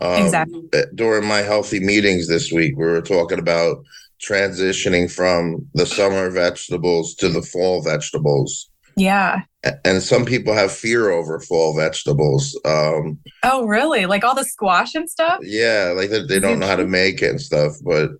Um, 0.00 0.22
exactly. 0.22 0.62
Eh, 0.72 0.84
during 0.94 1.26
my 1.26 1.42
Healthi 1.42 1.80
meetings 1.80 2.28
this 2.28 2.52
week, 2.52 2.76
we 2.76 2.84
were 2.84 3.02
talking 3.02 3.38
about 3.38 3.84
transitioning 4.22 5.10
from 5.10 5.66
the 5.74 5.86
summer 5.86 6.30
vegetables 6.30 7.14
to 7.16 7.28
the 7.28 7.42
fall 7.42 7.82
vegetables. 7.82 8.70
Yeah. 8.96 9.42
And 9.84 10.02
some 10.02 10.24
people 10.24 10.52
have 10.54 10.72
fear 10.72 11.10
over 11.10 11.40
fall 11.40 11.74
vegetables. 11.74 12.58
Um, 12.64 13.18
oh, 13.42 13.64
really? 13.66 14.06
Like 14.06 14.24
all 14.24 14.34
the 14.34 14.44
squash 14.44 14.94
and 14.94 15.08
stuff? 15.08 15.40
Yeah, 15.42 15.94
like 15.96 16.10
they, 16.10 16.26
they 16.26 16.40
don't 16.40 16.58
know 16.58 16.66
how 16.66 16.76
to 16.76 16.86
make 16.86 17.22
it 17.22 17.30
and 17.30 17.40
stuff. 17.40 17.72
But 17.82 18.10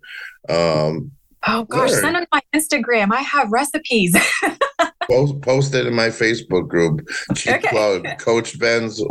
um, 0.49 1.11
oh 1.47 1.63
gosh, 1.65 1.91
learn. 1.91 2.01
send 2.01 2.17
on 2.17 2.27
my 2.31 2.41
Instagram. 2.53 3.11
I 3.11 3.21
have 3.21 3.51
recipes. 3.51 4.15
post, 5.09 5.41
post 5.41 5.73
it 5.75 5.85
in 5.85 5.93
my 5.93 6.07
Facebook 6.07 6.67
group. 6.67 7.07
Cheap 7.35 7.55
okay. 7.55 7.69
plug, 7.69 8.19
Coach 8.19 8.59
Ben's 8.59 9.01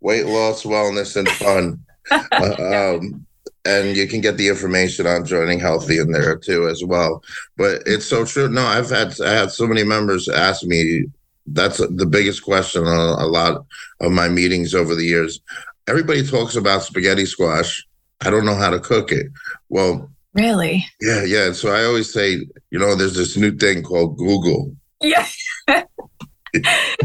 weight 0.00 0.26
loss, 0.26 0.62
wellness, 0.64 1.16
and 1.16 1.28
fun. 1.28 1.80
uh, 2.10 2.96
um, 2.98 3.26
and 3.64 3.96
you 3.96 4.06
can 4.06 4.20
get 4.20 4.36
the 4.36 4.48
information 4.48 5.06
on 5.06 5.24
joining 5.24 5.60
Healthi 5.60 6.00
in 6.00 6.12
there 6.12 6.36
too 6.36 6.68
as 6.68 6.82
well 6.84 7.22
but 7.56 7.82
it's 7.86 8.06
so 8.06 8.24
true 8.24 8.48
no 8.48 8.64
i've 8.64 8.90
had 8.90 9.14
i 9.20 9.32
had 9.32 9.50
so 9.50 9.66
many 9.66 9.84
members 9.84 10.28
ask 10.28 10.64
me 10.64 11.04
that's 11.48 11.78
the 11.78 12.06
biggest 12.06 12.42
question 12.42 12.86
on 12.86 13.20
a 13.20 13.26
lot 13.26 13.64
of 14.00 14.12
my 14.12 14.28
meetings 14.28 14.74
over 14.74 14.94
the 14.94 15.04
years 15.04 15.40
everybody 15.86 16.26
talks 16.26 16.56
about 16.56 16.82
spaghetti 16.82 17.26
squash 17.26 17.86
i 18.22 18.30
don't 18.30 18.46
know 18.46 18.54
how 18.54 18.70
to 18.70 18.80
cook 18.80 19.12
it 19.12 19.26
well 19.68 20.10
really? 20.34 20.86
Yeah 21.00 21.24
yeah. 21.24 21.52
So 21.52 21.72
i 21.72 21.84
always 21.84 22.12
say 22.12 22.46
you 22.70 22.78
know 22.78 22.94
there's 22.94 23.14
this 23.14 23.36
new 23.36 23.52
thing 23.56 23.82
called 23.82 24.16
google. 24.16 24.74
Yeah. 25.00 25.26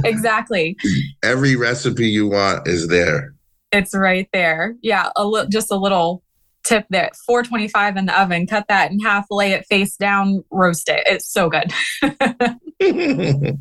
Exactly. 0.03 0.75
Every 1.24 1.55
recipe 1.55 2.08
you 2.08 2.27
want 2.27 2.67
is 2.67 2.88
there. 2.88 3.36
It's 3.72 3.96
right 3.96 4.27
there. 4.34 4.75
Yeah 4.82 5.10
a 5.15 5.25
little 5.25 5.50
just 5.50 5.72
a 5.72 5.75
little 5.75 6.24
tip 6.63 6.86
there. 6.89 7.12
425 7.27 7.98
in 7.98 8.05
the 8.08 8.20
oven 8.20 8.48
cut 8.48 8.65
that 8.70 8.91
in 8.91 9.00
half 9.00 9.25
lay 9.29 9.51
it 9.51 9.65
face 9.67 9.96
down 9.98 10.44
roast 10.51 10.89
it. 10.89 11.03
It's 11.05 11.32
so 11.32 11.50
good. 11.50 11.72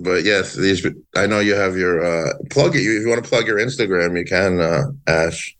But 0.00 0.24
yes 0.24 0.54
these 0.54 0.84
i 1.16 1.26
know 1.26 1.38
you 1.38 1.54
have 1.54 1.76
your 1.76 2.04
uh 2.04 2.32
plug 2.50 2.74
it. 2.76 2.80
If 2.80 3.02
you 3.02 3.08
want 3.08 3.22
to 3.22 3.28
plug 3.28 3.46
your 3.46 3.58
instagram 3.58 4.18
you 4.18 4.24
can 4.24 4.60
uh 4.60 4.84
ash 5.06 5.56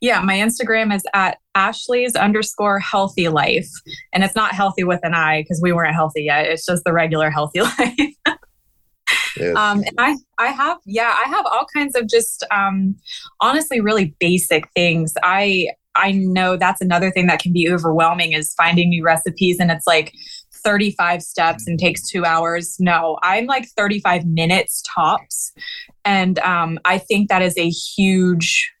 yeah 0.00 0.20
my 0.20 0.34
instagram 0.34 0.94
is 0.94 1.02
at 1.14 1.38
ashley's 1.54 2.14
underscore 2.14 2.78
healthy 2.78 3.28
life 3.28 3.68
and 4.12 4.24
it's 4.24 4.36
not 4.36 4.52
healthy 4.52 4.84
with 4.84 5.00
an 5.02 5.14
i 5.14 5.42
because 5.42 5.60
we 5.62 5.72
weren't 5.72 5.94
healthy 5.94 6.22
yet 6.22 6.46
it's 6.46 6.66
just 6.66 6.84
the 6.84 6.92
regular 6.92 7.30
healthy 7.30 7.60
life 7.78 8.36
Yes. 9.36 9.56
Um, 9.56 9.82
and 9.86 9.94
I, 9.98 10.16
I 10.38 10.48
have, 10.48 10.78
yeah, 10.84 11.14
I 11.24 11.28
have 11.28 11.46
all 11.46 11.66
kinds 11.74 11.94
of 11.94 12.08
just, 12.08 12.44
um, 12.50 12.96
honestly, 13.40 13.80
really 13.80 14.14
basic 14.18 14.68
things. 14.74 15.14
I, 15.22 15.68
I 15.94 16.12
know 16.12 16.56
that's 16.56 16.80
another 16.80 17.10
thing 17.10 17.26
that 17.26 17.40
can 17.40 17.52
be 17.52 17.70
overwhelming 17.70 18.32
is 18.32 18.54
finding 18.54 18.90
new 18.90 19.04
recipes 19.04 19.58
and 19.58 19.70
it's 19.70 19.86
like 19.86 20.12
35 20.62 21.22
steps 21.22 21.66
and 21.66 21.78
takes 21.78 22.08
two 22.08 22.24
hours. 22.24 22.76
No, 22.78 23.18
I'm 23.22 23.46
like 23.46 23.66
35 23.76 24.26
minutes 24.26 24.82
tops. 24.94 25.52
And 26.04 26.38
um, 26.40 26.78
I 26.84 26.98
think 26.98 27.28
that 27.28 27.42
is 27.42 27.56
a 27.56 27.68
huge 27.68 28.72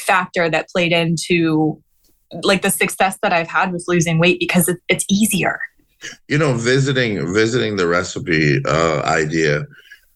factor 0.00 0.48
that 0.48 0.68
played 0.68 0.92
into 0.92 1.80
like 2.42 2.62
the 2.62 2.70
success 2.70 3.18
that 3.22 3.32
I've 3.32 3.48
had 3.48 3.72
with 3.72 3.84
losing 3.88 4.18
weight 4.18 4.38
because 4.38 4.68
it, 4.68 4.78
it's 4.88 5.04
easier. 5.08 5.60
You 6.28 6.38
know, 6.38 6.54
visiting 6.54 7.32
visiting 7.34 7.76
the 7.76 7.86
recipe 7.86 8.60
uh, 8.64 9.02
idea, 9.02 9.66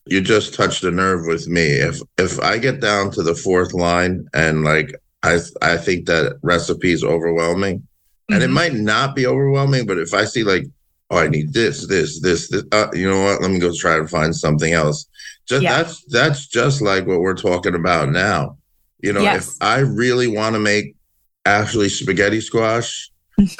you 0.07 0.21
just 0.21 0.55
touched 0.55 0.83
a 0.85 0.91
nerve 0.91 1.27
with 1.27 1.47
me. 1.49 1.63
If 1.63 2.01
if 2.19 2.41
I 2.41 2.59
get 2.59 2.81
down 2.81 3.11
to 3.13 3.23
the 3.23 3.35
fourth 3.35 3.75
line 3.75 4.27
and 4.33 4.65
like 4.65 4.95
I 5.23 5.39
I 5.61 5.77
think 5.77 6.07
that 6.07 6.39
recipe 6.43 6.93
is 6.93 7.05
overwhelming, 7.05 7.79
mm-hmm. 7.81 8.35
and 8.35 8.43
it 8.43 8.47
mm-hmm. 8.47 8.55
might 8.55 8.75
not 8.75 9.15
be 9.15 9.27
overwhelming, 9.27 9.87
but 9.87 9.99
if 9.99 10.15
I 10.15 10.25
see 10.25 10.43
like, 10.43 10.67
oh, 11.11 11.19
I 11.19 11.29
need 11.29 11.53
this, 11.53 11.87
this, 11.87 12.21
this, 12.21 12.49
this 12.49 12.65
uh, 12.73 12.89
you 12.95 13.11
know 13.11 13.23
what? 13.23 13.43
Let 13.43 13.51
me 13.51 13.59
go 13.59 13.73
try 13.75 13.97
to 13.97 14.09
find 14.09 14.35
something 14.35 14.73
else. 14.73 15.07
Just 15.47 15.63
yeah. 15.63 15.83
that's 15.83 16.05
that's 16.07 16.47
just 16.47 16.81
like 16.81 17.07
what 17.07 17.21
we're 17.21 17.35
talking 17.35 17.75
about 17.75 18.11
now. 18.11 18.57
You 19.05 19.13
know, 19.13 19.21
yes. 19.21 19.49
if 19.49 19.57
I 19.61 19.81
really 19.81 20.29
want 20.29 20.55
to 20.55 20.59
make 20.59 20.97
Ashley 21.45 21.91
spaghetti 21.91 22.41
squash, 22.41 23.11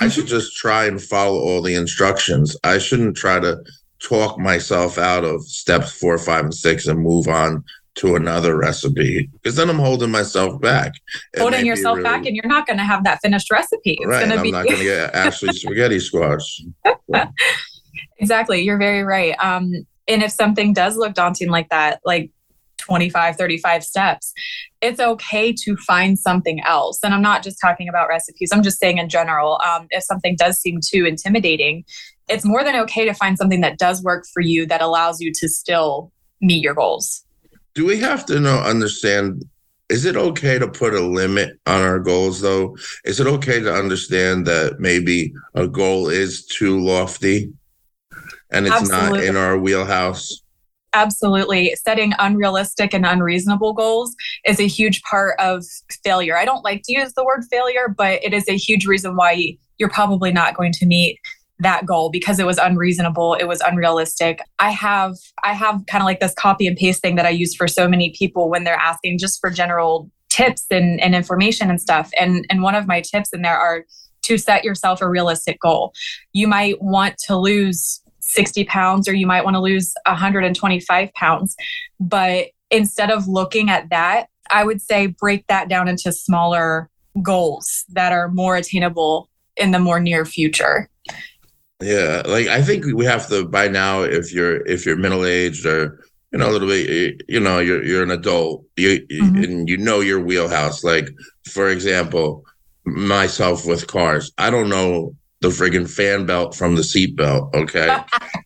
I 0.01 0.09
should 0.09 0.27
just 0.37 0.57
try 0.57 0.87
and 0.87 1.01
follow 1.01 1.39
all 1.39 1.61
the 1.61 1.75
instructions. 1.75 2.57
I 2.65 2.79
shouldn't 2.79 3.15
try 3.15 3.41
to 3.41 3.63
talk 4.03 4.39
myself 4.39 4.97
out 4.97 5.23
of 5.23 5.43
steps 5.43 5.93
four, 5.93 6.17
five, 6.17 6.45
and 6.45 6.55
six 6.55 6.87
and 6.87 6.99
move 6.99 7.29
on 7.29 7.63
to 7.97 8.17
another 8.17 8.57
recipe 8.57 9.29
because 9.35 9.55
then 9.55 9.69
I'm 9.69 9.79
holding 9.79 10.11
myself 10.11 10.59
back. 10.63 10.95
It 11.35 11.41
holding 11.41 11.67
yourself 11.67 11.99
really, 11.99 12.05
back, 12.05 12.25
and 12.25 12.35
you're 12.35 12.47
not 12.47 12.67
going 12.67 12.79
to 12.79 12.85
have 12.85 13.05
that 13.05 13.21
finished 13.21 13.51
recipe. 13.51 13.99
It's 14.01 14.07
right, 14.07 14.33
I'm 14.33 14.43
be- 14.43 14.51
not 14.51 14.65
going 14.65 14.79
to 14.79 14.85
get 14.85 15.15
Ashley 15.15 15.53
spaghetti 15.53 16.01
squash. 16.01 16.63
exactly, 18.19 18.63
you're 18.63 18.79
very 18.79 19.03
right. 19.03 19.37
Um, 19.39 19.87
and 20.09 20.23
if 20.23 20.33
something 20.33 20.73
does 20.73 20.97
look 20.97 21.13
daunting 21.13 21.51
like 21.51 21.69
that, 21.69 22.01
like 22.03 22.31
25, 22.79 23.37
35 23.37 23.85
steps, 23.85 24.33
it's 24.85 25.01
okay 25.01 25.53
to 25.53 25.77
find 25.79 26.19
something 26.19 26.61
else. 26.61 26.99
And 27.03 27.15
I'm 27.15 27.23
not 27.23 27.43
just 27.43 27.59
talking 27.61 27.89
about 27.89 28.09
recipes, 28.09 28.51
I'm 28.53 28.63
just 28.63 28.79
saying 28.79 28.99
in 28.99 29.09
general, 29.09 29.61
um, 29.67 29.87
if 29.91 30.05
something 30.05 30.37
does 30.37 30.59
seem 30.59 30.81
too 30.85 31.07
intimidating, 31.07 31.85
it's 32.29 32.45
more 32.45 32.63
than 32.63 32.77
okay 32.77 33.05
to 33.05 33.15
find 33.15 33.37
something 33.37 33.61
that 33.61 33.79
does 33.79 34.03
work 34.03 34.25
for 34.33 34.41
you 34.41 34.67
that 34.67 34.81
allows 34.81 35.21
you 35.21 35.33
to 35.35 35.49
still 35.49 36.13
meet 36.41 36.63
your 36.63 36.75
goals 36.75 37.25
do 37.75 37.85
we 37.85 37.99
have 37.99 38.25
to 38.27 38.41
know 38.41 38.59
understand 38.61 39.45
is 39.91 40.05
it 40.05 40.17
okay 40.17 40.59
to 40.59 40.67
put 40.67 40.95
a 40.95 41.01
limit 41.01 41.59
on 41.67 41.83
our 41.83 41.99
goals 41.99 42.41
though 42.41 42.77
is 43.05 43.21
it 43.21 43.27
okay 43.27 43.61
to 43.61 43.73
understand 43.73 44.47
that 44.47 44.79
maybe 44.79 45.33
a 45.55 45.67
goal 45.67 46.09
is 46.09 46.47
too 46.47 46.81
lofty 46.81 47.53
and 48.51 48.67
it's 48.67 48.77
Absolutely. 48.77 49.19
not 49.19 49.25
in 49.25 49.37
our 49.37 49.59
wheelhouse 49.59 50.43
Absolutely. 50.95 51.75
Setting 51.75 52.13
unrealistic 52.19 52.95
and 52.95 53.05
unreasonable 53.05 53.73
goals 53.73 54.15
is 54.47 54.61
a 54.61 54.67
huge 54.69 55.03
part 55.03 55.39
of 55.41 55.65
failure. 56.05 56.37
I 56.37 56.45
don't 56.45 56.65
like 56.65 56.83
to 56.85 56.93
use 56.93 57.13
the 57.15 57.25
word 57.25 57.45
failure, 57.51 57.93
but 57.95 58.23
it 58.23 58.33
is 58.33 58.49
a 58.49 58.57
huge 58.57 58.87
reason 58.87 59.17
why 59.17 59.57
you're 59.79 59.91
probably 59.91 60.33
not 60.33 60.57
going 60.57 60.73
to 60.73 60.87
meet 60.87 61.19
that 61.61 61.87
goal 61.87 62.11
because 62.11 62.41
it 62.41 62.47
was 62.47 62.59
unreasonable 62.59 63.35
it 63.35 63.45
was 63.45 63.61
unrealistic 63.61 64.41
i 64.59 64.71
have 64.71 65.15
i 65.45 65.53
have 65.53 65.81
kind 65.87 66.03
of 66.03 66.05
like 66.05 66.19
this 66.19 66.35
copy 66.35 66.67
and 66.67 66.77
paste 66.77 67.01
thing 67.01 67.15
that 67.15 67.27
i 67.27 67.31
use 67.31 67.55
for 67.55 67.69
so 67.69 67.87
many 67.87 68.13
people 68.19 68.51
when 68.51 68.65
they're 68.65 68.75
asking 68.75 69.19
just 69.19 69.41
for 69.41 69.51
general 69.51 70.11
tips 70.31 70.67
and, 70.73 71.01
and 71.01 71.15
information 71.15 71.71
and 71.71 71.81
stuff 71.81 72.11
and 72.19 72.45
and 72.51 72.63
one 72.63 72.75
of 72.75 72.89
my 72.89 73.01
tips 73.01 73.33
in 73.33 73.43
there 73.43 73.57
are 73.57 73.85
to 74.23 74.37
set 74.37 74.65
yourself 74.65 75.01
a 75.01 75.09
realistic 75.09 75.61
goal 75.61 75.93
you 76.33 76.49
might 76.49 76.83
want 76.83 77.15
to 77.19 77.37
lose 77.37 78.01
60 78.35 78.65
pounds 78.65 79.09
or 79.09 79.15
you 79.15 79.27
might 79.27 79.45
want 79.45 79.55
to 79.55 79.61
lose 79.61 79.95
125 80.07 81.13
pounds 81.15 81.57
but 82.01 82.49
instead 82.71 83.11
of 83.11 83.29
looking 83.29 83.71
at 83.71 83.89
that 83.91 84.27
i 84.51 84.65
would 84.65 84.81
say 84.81 85.07
break 85.07 85.47
that 85.47 85.69
down 85.69 85.89
into 85.89 86.13
smaller 86.13 86.91
goals 87.23 87.85
that 87.91 88.13
are 88.13 88.29
more 88.29 88.57
attainable 88.57 89.29
in 89.57 89.71
the 89.71 89.79
more 89.79 90.01
near 90.01 90.25
future 90.25 90.89
yeah, 91.85 92.23
like 92.27 92.47
I 92.47 92.63
think 92.63 92.87
we 92.95 93.05
have 93.05 93.29
to 93.29 93.47
by 93.47 93.69
now. 93.69 94.03
If 94.03 94.33
you're 94.33 94.65
if 94.67 94.87
you're 94.87 94.97
middle 94.97 95.27
aged 95.27 95.67
or 95.67 96.05
you 96.33 96.39
know 96.39 96.49
a 96.49 96.53
little 96.53 96.69
bit, 96.69 97.23
you 97.29 97.41
know 97.41 97.59
you're 97.59 97.85
you're 97.85 98.03
an 98.03 98.11
adult, 98.11 98.65
you 98.77 99.01
mm-hmm. 99.01 99.43
and 99.43 99.69
you 99.69 99.77
know 99.77 100.01
your 100.01 100.21
wheelhouse. 100.21 100.85
Like 100.85 101.09
for 101.51 101.69
example, 101.69 102.45
myself 102.87 103.67
with 103.67 103.87
cars, 103.87 104.33
I 104.39 104.51
don't 104.51 104.69
know 104.69 105.15
the 105.45 105.51
friggin' 105.51 105.89
fan 105.89 106.25
belt 106.25 106.55
from 106.55 106.75
the 106.75 106.83
seat 106.83 107.17
belt. 107.17 107.55
Okay. 107.55 107.95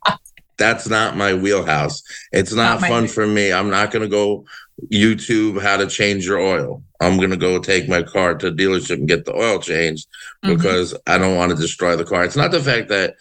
That's 0.58 0.88
not 0.88 1.16
my 1.16 1.32
wheelhouse. 1.34 2.02
It's 2.32 2.52
not, 2.52 2.80
not 2.80 2.88
fun 2.88 3.06
for 3.06 3.24
me. 3.24 3.52
I'm 3.52 3.70
not 3.70 3.92
going 3.92 4.02
to 4.02 4.08
go 4.08 4.44
YouTube 4.92 5.62
how 5.62 5.76
to 5.76 5.87
change 5.87 6.26
your 6.26 6.40
oil. 6.40 6.82
I'm 7.00 7.16
going 7.16 7.30
to 7.30 7.37
go 7.37 7.61
take 7.61 7.88
my 7.88 8.02
car 8.02 8.34
to 8.34 8.50
dealership 8.50 8.96
and 8.96 9.06
get 9.06 9.24
the 9.24 9.37
oil 9.37 9.61
changed 9.61 10.08
mm-hmm. 10.44 10.56
because 10.56 10.96
I 11.06 11.18
don't 11.18 11.37
want 11.37 11.52
to 11.52 11.56
destroy 11.56 11.94
the 11.94 12.04
car. 12.04 12.24
It's 12.24 12.37
not 12.37 12.50
the 12.50 12.58
fact 12.58 12.88
that 12.88 13.14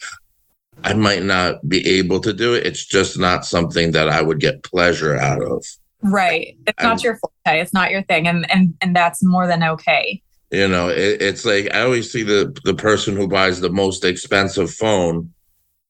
I 0.83 0.93
might 0.93 1.21
not 1.21 1.67
be 1.69 1.87
able 1.87 2.19
to 2.21 2.33
do 2.33 2.55
it. 2.55 2.65
It's 2.65 2.83
just 2.83 3.19
not 3.19 3.45
something 3.45 3.91
that 3.91 4.09
I 4.09 4.23
would 4.23 4.39
get 4.39 4.63
pleasure 4.63 5.15
out 5.15 5.43
of. 5.43 5.63
Right. 6.01 6.57
It's 6.65 6.81
not 6.81 6.93
I'm, 6.93 6.99
your 7.03 7.17
forte. 7.17 7.59
It's 7.59 7.73
not 7.73 7.91
your 7.91 8.01
thing. 8.01 8.27
And, 8.27 8.49
and, 8.51 8.73
and 8.81 8.95
that's 8.95 9.23
more 9.23 9.45
than 9.45 9.61
okay. 9.61 10.23
You 10.51 10.67
know, 10.67 10.89
it, 10.89 11.21
it's 11.21 11.45
like 11.45 11.73
I 11.73 11.81
always 11.81 12.11
see 12.11 12.23
the, 12.23 12.55
the 12.63 12.73
person 12.73 13.15
who 13.15 13.27
buys 13.27 13.59
the 13.59 13.69
most 13.69 14.05
expensive 14.05 14.71
phone 14.71 15.33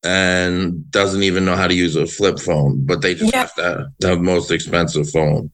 and 0.04 0.90
doesn't 0.92 1.24
even 1.24 1.46
know 1.46 1.56
how 1.56 1.68
to 1.68 1.74
use 1.74 1.96
a 1.96 2.08
flip 2.08 2.40
phone, 2.40 2.86
but 2.86 3.02
they 3.02 3.14
just 3.14 3.34
have 3.34 3.54
to 3.56 3.92
have 4.02 4.18
the 4.18 4.24
most 4.24 4.52
expensive 4.52 5.10
phone. 5.10 5.52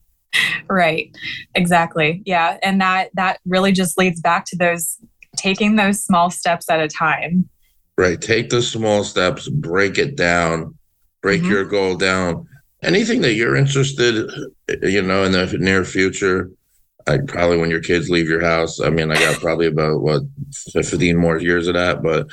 Right. 0.68 1.14
Exactly. 1.54 2.22
Yeah. 2.24 2.58
And 2.62 2.80
that 2.80 3.10
that 3.14 3.40
really 3.46 3.72
just 3.72 3.98
leads 3.98 4.20
back 4.20 4.46
to 4.46 4.56
those 4.56 4.98
taking 5.36 5.76
those 5.76 6.02
small 6.02 6.30
steps 6.30 6.70
at 6.70 6.80
a 6.80 6.88
time. 6.88 7.48
Right. 7.96 8.20
Take 8.20 8.50
the 8.50 8.62
small 8.62 9.04
steps 9.04 9.48
break 9.48 9.98
it 9.98 10.16
down 10.16 10.74
break 11.24 11.40
mm-hmm. 11.40 11.50
your 11.50 11.64
goal 11.64 11.96
down. 11.96 12.46
Anything 12.82 13.22
that 13.22 13.32
you're 13.32 13.56
interested, 13.56 14.30
you 14.82 15.00
know, 15.00 15.24
in 15.24 15.32
the 15.32 15.56
near 15.58 15.82
future, 15.86 16.50
I 17.06 17.18
probably 17.18 17.58
when 17.58 17.70
your 17.70 17.80
kids 17.80 18.08
leave 18.08 18.28
your 18.28 18.40
house. 18.40 18.80
I 18.80 18.88
mean, 18.88 19.10
I 19.10 19.14
got 19.14 19.40
probably 19.40 19.66
about 19.66 20.00
what 20.00 20.22
fifteen 20.72 21.16
more 21.16 21.38
years 21.38 21.68
of 21.68 21.74
that, 21.74 22.02
but 22.02 22.26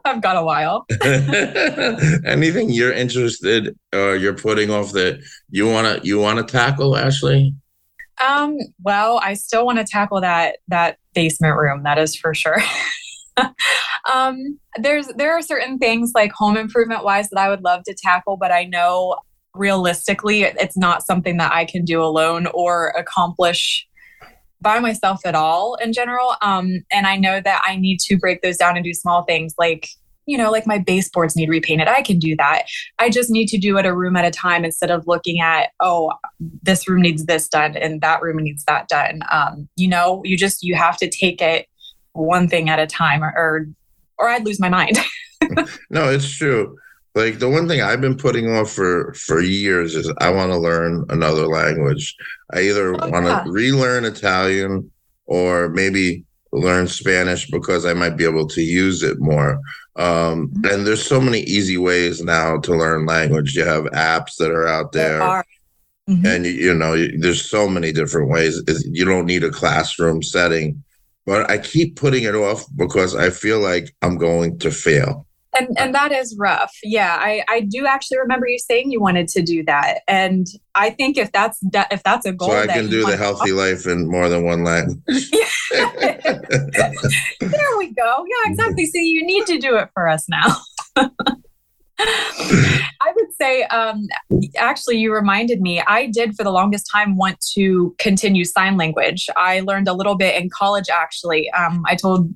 I've 0.04 0.20
got 0.20 0.36
a 0.36 0.44
while. 0.44 0.86
anything 2.24 2.70
you're 2.70 2.92
interested 2.92 3.76
or 3.94 4.16
you're 4.16 4.34
putting 4.34 4.70
off 4.70 4.92
that 4.92 5.20
you 5.50 5.68
wanna 5.68 6.00
you 6.02 6.18
wanna 6.18 6.42
tackle, 6.42 6.96
Ashley? 6.96 7.54
Um, 8.26 8.58
well, 8.82 9.18
I 9.22 9.34
still 9.34 9.64
want 9.64 9.78
to 9.78 9.84
tackle 9.84 10.20
that 10.20 10.58
that 10.68 10.98
basement 11.14 11.56
room. 11.56 11.84
That 11.84 11.98
is 11.98 12.14
for 12.14 12.34
sure. 12.34 12.58
um, 14.12 14.58
there's 14.76 15.06
there 15.16 15.32
are 15.32 15.42
certain 15.42 15.78
things 15.78 16.12
like 16.14 16.32
home 16.32 16.56
improvement 16.56 17.04
wise 17.04 17.30
that 17.30 17.40
I 17.40 17.48
would 17.48 17.62
love 17.62 17.82
to 17.84 17.94
tackle, 17.94 18.36
but 18.36 18.52
I 18.52 18.64
know 18.64 19.16
realistically 19.54 20.42
it's 20.42 20.76
not 20.76 21.04
something 21.04 21.36
that 21.38 21.52
I 21.52 21.64
can 21.64 21.84
do 21.84 22.02
alone 22.02 22.46
or 22.54 22.88
accomplish 22.90 23.86
by 24.60 24.78
myself 24.78 25.20
at 25.24 25.34
all 25.34 25.74
in 25.76 25.92
general. 25.92 26.34
Um, 26.42 26.84
and 26.92 27.06
I 27.06 27.16
know 27.16 27.40
that 27.40 27.62
I 27.64 27.76
need 27.76 28.00
to 28.00 28.16
break 28.16 28.42
those 28.42 28.56
down 28.56 28.76
and 28.76 28.84
do 28.84 28.94
small 28.94 29.22
things 29.22 29.54
like 29.58 29.88
you 30.26 30.38
know, 30.38 30.50
like 30.52 30.64
my 30.64 30.78
baseboards 30.78 31.34
need 31.34 31.48
repainted. 31.48 31.88
I 31.88 32.02
can 32.02 32.20
do 32.20 32.36
that. 32.36 32.66
I 33.00 33.10
just 33.10 33.30
need 33.30 33.48
to 33.48 33.58
do 33.58 33.76
it 33.78 33.84
a 33.84 33.92
room 33.92 34.14
at 34.14 34.24
a 34.24 34.30
time 34.30 34.64
instead 34.64 34.90
of 34.90 35.08
looking 35.08 35.40
at, 35.40 35.70
oh, 35.80 36.12
this 36.62 36.86
room 36.86 37.02
needs 37.02 37.24
this 37.24 37.48
done 37.48 37.76
and 37.76 38.00
that 38.02 38.22
room 38.22 38.36
needs 38.36 38.64
that 38.66 38.86
done. 38.86 39.22
Um, 39.32 39.68
you 39.74 39.88
know, 39.88 40.22
you 40.24 40.36
just 40.36 40.62
you 40.62 40.76
have 40.76 40.96
to 40.98 41.10
take 41.10 41.42
it 41.42 41.66
one 42.12 42.46
thing 42.46 42.68
at 42.68 42.78
a 42.78 42.86
time 42.86 43.24
or 43.24 43.32
or, 43.36 43.66
or 44.18 44.28
I'd 44.28 44.44
lose 44.44 44.60
my 44.60 44.68
mind. 44.68 44.98
no, 45.90 46.08
it's 46.08 46.30
true. 46.30 46.76
Like 47.14 47.40
the 47.40 47.48
one 47.48 47.66
thing 47.66 47.80
I've 47.80 48.00
been 48.00 48.16
putting 48.16 48.54
off 48.54 48.70
for 48.70 49.12
for 49.14 49.40
years 49.40 49.96
is 49.96 50.12
I 50.18 50.30
want 50.30 50.52
to 50.52 50.58
learn 50.58 51.04
another 51.08 51.48
language. 51.48 52.16
I 52.52 52.60
either 52.62 52.94
oh, 52.94 53.08
want 53.08 53.26
to 53.26 53.32
yeah. 53.32 53.44
relearn 53.46 54.04
Italian 54.04 54.90
or 55.26 55.68
maybe 55.70 56.24
learn 56.52 56.86
Spanish 56.86 57.50
because 57.50 57.84
I 57.84 57.94
might 57.94 58.16
be 58.16 58.24
able 58.24 58.46
to 58.48 58.62
use 58.62 59.02
it 59.02 59.20
more. 59.20 59.60
Um, 59.96 60.48
mm-hmm. 60.48 60.66
and 60.66 60.86
there's 60.86 61.04
so 61.04 61.20
many 61.20 61.40
easy 61.40 61.76
ways 61.76 62.22
now 62.22 62.58
to 62.58 62.76
learn 62.76 63.06
language. 63.06 63.56
You 63.56 63.64
have 63.64 63.84
apps 63.86 64.36
that 64.38 64.50
are 64.50 64.68
out 64.68 64.92
there. 64.92 65.20
Are. 65.20 65.44
Mm-hmm. 66.08 66.26
And 66.26 66.46
you 66.46 66.74
know, 66.74 66.96
there's 67.18 67.48
so 67.48 67.68
many 67.68 67.92
different 67.92 68.30
ways. 68.30 68.62
You 68.84 69.04
don't 69.04 69.26
need 69.26 69.44
a 69.44 69.50
classroom 69.50 70.22
setting, 70.22 70.82
but 71.26 71.50
I 71.50 71.58
keep 71.58 71.96
putting 71.96 72.22
it 72.22 72.34
off 72.36 72.64
because 72.76 73.16
I 73.16 73.30
feel 73.30 73.58
like 73.58 73.94
I'm 74.00 74.16
going 74.16 74.60
to 74.60 74.70
fail 74.70 75.26
and 75.56 75.68
and 75.78 75.94
that 75.94 76.12
is 76.12 76.36
rough 76.38 76.72
yeah 76.82 77.16
i 77.20 77.42
i 77.48 77.60
do 77.60 77.86
actually 77.86 78.18
remember 78.18 78.46
you 78.46 78.58
saying 78.58 78.90
you 78.90 79.00
wanted 79.00 79.28
to 79.28 79.42
do 79.42 79.64
that 79.64 80.00
and 80.08 80.46
i 80.74 80.90
think 80.90 81.16
if 81.16 81.30
that's 81.32 81.58
that 81.72 81.92
if 81.92 82.02
that's 82.02 82.26
a 82.26 82.32
goal 82.32 82.50
so 82.50 82.58
i 82.58 82.66
can 82.66 82.88
do 82.88 83.04
the 83.04 83.16
Healthi 83.16 83.54
life 83.54 83.86
in 83.86 84.10
more 84.10 84.28
than 84.28 84.44
one 84.44 84.64
language 84.64 84.98
there 85.06 85.22
we 87.78 87.92
go 87.92 88.24
yeah 88.28 88.50
exactly 88.50 88.86
see 88.86 89.04
you 89.04 89.24
need 89.24 89.46
to 89.46 89.58
do 89.58 89.76
it 89.76 89.88
for 89.94 90.08
us 90.08 90.26
now 90.28 90.56
I 92.02 93.12
would 93.14 93.32
say, 93.34 93.64
um, 93.64 94.06
actually, 94.56 94.96
you 94.98 95.12
reminded 95.12 95.60
me. 95.60 95.82
I 95.86 96.06
did 96.06 96.34
for 96.34 96.44
the 96.44 96.50
longest 96.50 96.88
time 96.90 97.16
want 97.16 97.38
to 97.54 97.94
continue 97.98 98.44
sign 98.44 98.76
language. 98.76 99.28
I 99.36 99.60
learned 99.60 99.88
a 99.88 99.92
little 99.92 100.16
bit 100.16 100.40
in 100.40 100.48
college, 100.50 100.88
actually. 100.88 101.50
Um, 101.50 101.82
I 101.86 101.96
told 101.96 102.32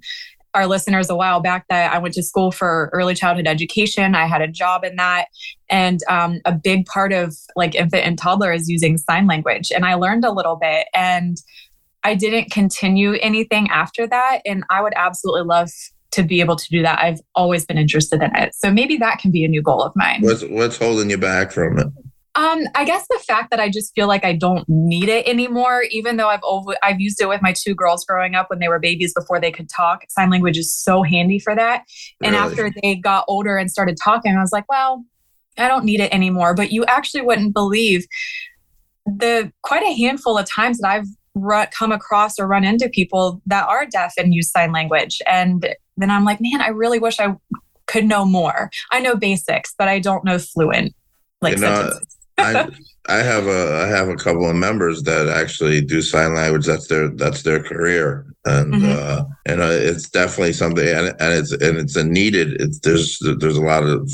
our 0.54 0.66
listeners 0.66 1.10
a 1.10 1.16
while 1.16 1.40
back 1.40 1.66
that 1.68 1.92
I 1.92 1.98
went 1.98 2.14
to 2.14 2.22
school 2.22 2.52
for 2.52 2.88
early 2.92 3.14
childhood 3.14 3.46
education. 3.46 4.14
I 4.14 4.26
had 4.26 4.40
a 4.40 4.48
job 4.48 4.84
in 4.84 4.96
that. 4.96 5.26
And 5.68 6.00
um, 6.08 6.40
a 6.44 6.52
big 6.52 6.86
part 6.86 7.12
of 7.12 7.36
like 7.56 7.74
infant 7.74 8.06
and 8.06 8.16
toddler 8.16 8.52
is 8.52 8.68
using 8.68 8.96
sign 8.96 9.26
language. 9.26 9.72
And 9.74 9.84
I 9.84 9.94
learned 9.94 10.24
a 10.24 10.32
little 10.32 10.56
bit 10.56 10.86
and 10.94 11.36
I 12.04 12.14
didn't 12.14 12.50
continue 12.50 13.14
anything 13.14 13.68
after 13.70 14.06
that. 14.06 14.40
And 14.44 14.64
I 14.70 14.80
would 14.80 14.92
absolutely 14.94 15.42
love 15.42 15.70
to 16.12 16.22
be 16.22 16.40
able 16.40 16.54
to 16.54 16.68
do 16.68 16.82
that. 16.82 17.00
I've 17.00 17.20
always 17.34 17.64
been 17.64 17.78
interested 17.78 18.22
in 18.22 18.34
it. 18.36 18.54
So 18.54 18.70
maybe 18.70 18.96
that 18.98 19.18
can 19.18 19.32
be 19.32 19.44
a 19.44 19.48
new 19.48 19.62
goal 19.62 19.82
of 19.82 19.92
mine. 19.96 20.20
What's, 20.20 20.44
what's 20.44 20.76
holding 20.76 21.10
you 21.10 21.18
back 21.18 21.50
from 21.50 21.78
it? 21.78 21.88
Um, 22.37 22.62
I 22.75 22.85
guess 22.85 23.07
the 23.09 23.23
fact 23.27 23.51
that 23.51 23.61
I 23.61 23.70
just 23.70 23.94
feel 23.94 24.09
like 24.09 24.25
I 24.25 24.33
don't 24.33 24.68
need 24.68 25.09
it 25.09 25.27
anymore, 25.29 25.85
even 25.90 26.16
though 26.16 26.29
I've 26.29 26.42
over, 26.42 26.75
I've 26.83 27.01
used 27.01 27.20
it 27.20 27.29
with 27.29 27.40
my 27.42 27.55
two 27.57 27.75
girls 27.75 28.05
growing 28.05 28.35
up 28.35 28.51
when 28.51 28.59
they 28.59 28.68
were 28.68 28.81
babies 28.81 29.14
before 29.14 29.40
they 29.40 29.53
could 29.53 29.68
talk. 29.68 30.03
Sign 30.09 30.31
language 30.31 30.59
is 30.59 30.73
so 30.73 31.03
handy 31.03 31.38
for 31.38 31.55
that. 31.55 31.85
And 32.23 32.35
really? 32.35 32.44
after 32.44 32.70
they 32.83 32.97
got 32.97 33.25
older 33.29 33.57
and 33.57 33.70
started 33.70 33.97
talking, 34.03 34.35
I 34.37 34.40
was 34.40 34.53
like, 34.53 34.64
well, 34.68 35.05
I 35.59 35.68
don't 35.68 35.85
need 35.85 36.01
it 36.01 36.12
anymore. 36.12 36.55
But 36.55 36.73
you 36.73 36.85
actually 36.87 37.20
wouldn't 37.20 37.55
believe 37.55 38.05
the 39.07 39.53
quite 39.62 39.83
a 39.83 39.97
handful 39.97 40.37
of 40.37 40.49
times 40.49 40.79
that 40.79 40.88
I've 40.88 41.07
run, 41.35 41.68
come 41.77 41.92
across 41.92 42.38
or 42.38 42.47
run 42.47 42.64
into 42.64 42.88
people 42.88 43.42
that 43.47 43.68
are 43.68 43.87
deaf 43.87 44.14
and 44.16 44.35
use 44.35 44.51
sign 44.51 44.73
language. 44.73 45.20
And 45.27 45.68
then 45.97 46.11
I'm 46.11 46.25
like, 46.25 46.38
man, 46.40 46.61
I 46.61 46.68
really 46.68 46.99
wish 46.99 47.20
I 47.20 47.37
could 47.87 48.05
know 48.07 48.25
more. 48.25 48.70
I 48.90 49.01
know 49.01 49.14
basics, 49.14 49.75
but 49.77 49.88
I 49.88 49.99
don't 49.99 50.25
know 50.25 50.38
fluent 50.38 50.94
like 51.42 51.57
you 51.57 51.61
know, 51.61 51.75
sentences. 51.75 52.18
I 52.38 52.68
I 53.09 53.16
have 53.18 53.47
a 53.47 53.85
I 53.85 53.87
have 53.88 54.09
a 54.09 54.16
couple 54.16 54.49
of 54.49 54.57
members 54.57 55.03
that 55.03 55.29
actually 55.29 55.81
do 55.81 56.01
sign 56.01 56.35
language. 56.35 56.66
That's 56.66 56.88
their 56.88 57.09
that's 57.09 57.42
their 57.42 57.62
career, 57.62 58.27
and 58.44 58.75
mm-hmm. 58.75 58.92
uh, 58.99 59.25
and 59.47 59.61
uh, 59.61 59.68
it's 59.70 60.09
definitely 60.09 60.55
something, 60.55 60.87
and, 60.87 61.09
and 61.09 61.35
it's 61.35 61.53
and 61.53 61.77
it's 61.77 61.97
a 61.97 62.05
needed. 62.05 62.61
It's 62.61 62.79
there's 62.81 63.18
there's 63.38 63.57
a 63.57 63.62
lot 63.62 63.85
of 63.85 64.11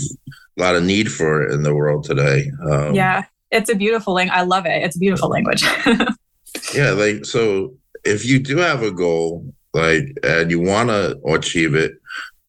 a 0.58 0.60
lot 0.60 0.76
of 0.76 0.84
need 0.84 1.10
for 1.10 1.42
it 1.42 1.52
in 1.52 1.62
the 1.62 1.74
world 1.74 2.04
today. 2.04 2.50
Um, 2.68 2.94
yeah, 2.94 3.24
it's 3.50 3.70
a 3.70 3.76
beautiful 3.76 4.14
language. 4.14 4.36
I 4.36 4.42
love 4.42 4.66
it. 4.66 4.82
It's 4.82 4.96
a 4.96 5.00
beautiful 5.00 5.28
language. 5.28 5.62
yeah, 6.74 6.90
like 6.90 7.24
so, 7.24 7.74
if 8.04 8.26
you 8.26 8.40
do 8.40 8.56
have 8.56 8.82
a 8.82 8.90
goal, 8.90 9.54
like, 9.72 10.16
and 10.24 10.50
you 10.50 10.60
want 10.60 10.88
to 10.88 11.16
achieve 11.26 11.76
it, 11.76 11.92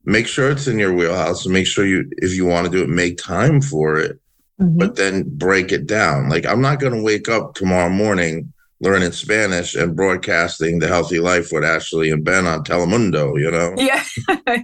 make 0.06 0.28
sure 0.28 0.50
it's 0.50 0.68
in 0.68 0.80
your 0.80 0.94
wheelhouse. 0.94 1.46
Make 1.46 1.68
sure 1.68 1.86
you, 1.86 2.10
if 2.18 2.34
you 2.34 2.46
want 2.46 2.66
to 2.66 2.72
do 2.72 2.84
it, 2.84 2.90
make 2.90 3.18
time 3.18 3.62
for 3.62 4.00
it 4.00 4.20
mm-hmm. 4.62 4.78
but 4.78 4.96
then 4.96 5.24
break 5.38 5.72
it 5.72 5.88
down. 5.88 6.30
Like 6.30 6.46
I'm 6.46 6.62
not 6.62 6.80
going 6.80 6.94
to 6.94 7.04
wake 7.04 7.30
up 7.30 7.56
tomorrow 7.56 7.90
morning 7.90 8.52
learning 8.82 9.12
Spanish 9.12 9.76
and 9.76 9.96
broadcasting 9.96 10.80
the 10.80 10.88
Healthi 10.88 11.22
life 11.22 11.52
with 11.52 11.64
Ashley 11.64 12.10
and 12.10 12.24
Ben 12.26 12.48
on 12.48 12.64
Telemundo, 12.64 13.40
you 13.40 13.52
know? 13.52 13.76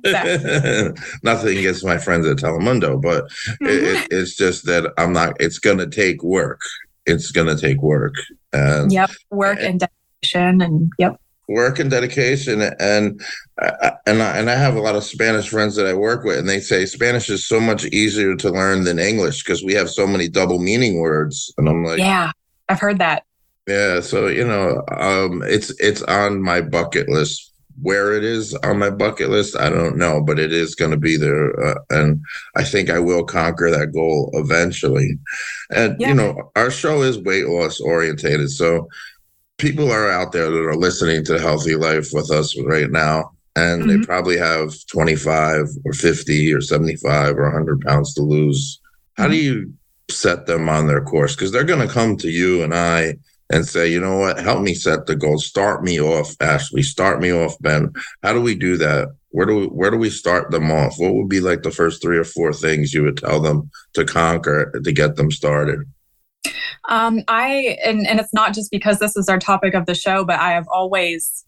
Yeah. 0.03 0.91
Nothing 1.23 1.57
against 1.57 1.85
my 1.85 1.97
friends 1.97 2.25
at 2.25 2.37
Telemundo, 2.37 3.01
but 3.01 3.25
mm-hmm. 3.25 3.67
it, 3.67 4.07
it's 4.09 4.35
just 4.35 4.65
that 4.65 4.91
I'm 4.97 5.13
not, 5.13 5.37
it's 5.39 5.59
going 5.59 5.77
to 5.77 5.87
take 5.87 6.23
work. 6.23 6.61
It's 7.05 7.31
going 7.31 7.47
to 7.47 7.61
take 7.61 7.81
work. 7.81 8.15
And, 8.51 8.91
yep. 8.91 9.11
Work 9.29 9.59
and, 9.59 9.67
and 9.67 9.79
dedication 9.79 10.61
and 10.61 10.91
yep 10.97 11.21
work 11.47 11.79
and 11.79 11.89
dedication 11.89 12.61
and 12.79 13.21
uh, 13.61 13.91
and 14.05 14.21
I, 14.21 14.37
and 14.37 14.49
I 14.49 14.55
have 14.55 14.75
a 14.75 14.81
lot 14.81 14.95
of 14.95 15.03
Spanish 15.03 15.49
friends 15.49 15.75
that 15.75 15.87
I 15.87 15.93
work 15.93 16.23
with 16.23 16.39
and 16.39 16.49
they 16.49 16.59
say 16.59 16.85
Spanish 16.85 17.29
is 17.29 17.47
so 17.47 17.59
much 17.59 17.85
easier 17.85 18.35
to 18.35 18.51
learn 18.51 18.83
than 18.83 18.99
English 18.99 19.43
because 19.43 19.63
we 19.63 19.73
have 19.73 19.89
so 19.89 20.05
many 20.05 20.27
double 20.27 20.59
meaning 20.59 20.99
words 20.99 21.53
and 21.57 21.69
I'm 21.69 21.83
like 21.83 21.99
yeah 21.99 22.31
I've 22.69 22.79
heard 22.79 22.99
that. 22.99 23.23
Yeah 23.67 24.01
so 24.01 24.27
you 24.27 24.45
know 24.45 24.83
um 24.91 25.41
it's 25.45 25.71
it's 25.79 26.01
on 26.03 26.41
my 26.41 26.61
bucket 26.61 27.09
list. 27.09 27.53
Where 27.79 28.13
it 28.13 28.23
is 28.23 28.55
on 28.55 28.79
my 28.79 28.89
bucket 28.89 29.29
list 29.29 29.55
I 29.55 29.69
don't 29.69 29.97
know 29.97 30.19
but 30.19 30.39
it 30.39 30.51
is 30.51 30.73
going 30.73 30.89
to 30.89 30.97
be 30.97 31.15
there 31.15 31.53
uh, 31.63 31.79
and 31.91 32.19
I 32.55 32.63
think 32.63 32.89
I 32.89 32.97
will 32.97 33.23
conquer 33.23 33.69
that 33.69 33.93
goal 33.93 34.31
eventually. 34.33 35.19
And 35.69 35.95
yeah. 35.99 36.09
you 36.09 36.15
know 36.15 36.51
our 36.55 36.71
show 36.71 37.03
is 37.03 37.19
weight 37.19 37.45
loss 37.45 37.79
orientated 37.79 38.49
so 38.49 38.89
people 39.57 39.91
are 39.91 40.09
out 40.09 40.31
there 40.31 40.49
that 40.49 40.65
are 40.65 40.75
listening 40.75 41.23
to 41.25 41.33
Healthi 41.33 41.79
Life 41.79 42.09
with 42.13 42.31
us 42.31 42.57
right 42.61 42.89
now, 42.89 43.31
and 43.55 43.83
mm-hmm. 43.83 44.01
they 44.01 44.05
probably 44.05 44.37
have 44.37 44.73
25 44.87 45.67
or 45.85 45.93
50 45.93 46.53
or 46.53 46.61
75 46.61 47.37
or 47.37 47.43
100 47.43 47.81
pounds 47.81 48.13
to 48.15 48.21
lose. 48.21 48.79
How 49.15 49.23
mm-hmm. 49.23 49.31
do 49.31 49.37
you 49.37 49.73
set 50.09 50.45
them 50.45 50.69
on 50.69 50.87
their 50.87 51.03
course? 51.03 51.35
Because 51.35 51.51
they're 51.51 51.63
going 51.63 51.85
to 51.85 51.93
come 51.93 52.17
to 52.17 52.29
you 52.29 52.63
and 52.63 52.73
I 52.73 53.17
and 53.49 53.65
say, 53.65 53.89
you 53.89 53.99
know 53.99 54.17
what, 54.17 54.39
help 54.39 54.61
me 54.61 54.73
set 54.73 55.05
the 55.05 55.15
goal. 55.15 55.39
Start 55.39 55.83
me 55.83 56.01
off, 56.01 56.35
Ashley. 56.41 56.83
Start 56.83 57.21
me 57.21 57.31
off, 57.31 57.57
Ben. 57.61 57.93
How 58.23 58.33
do 58.33 58.41
we 58.41 58.55
do 58.55 58.77
that? 58.77 59.15
Where 59.29 59.45
do 59.45 59.55
we 59.55 59.65
where 59.67 59.91
do 59.91 59.97
we 59.97 60.09
start 60.09 60.51
them 60.51 60.71
off? 60.71 60.95
What 60.97 61.13
would 61.13 61.29
be 61.29 61.39
like 61.39 61.61
the 61.61 61.71
first 61.71 62.01
three 62.01 62.17
or 62.17 62.23
four 62.23 62.53
things 62.53 62.93
you 62.93 63.03
would 63.03 63.17
tell 63.17 63.39
them 63.39 63.69
to 63.93 64.05
conquer 64.05 64.79
to 64.83 64.91
get 64.91 65.15
them 65.15 65.31
started? 65.31 65.81
Um, 66.87 67.21
I 67.27 67.77
and 67.83 68.07
and 68.07 68.19
it's 68.19 68.33
not 68.33 68.53
just 68.53 68.71
because 68.71 68.99
this 68.99 69.15
is 69.15 69.27
our 69.27 69.39
topic 69.39 69.73
of 69.73 69.85
the 69.85 69.95
show, 69.95 70.23
but 70.23 70.39
I 70.39 70.51
have 70.51 70.67
always 70.71 71.45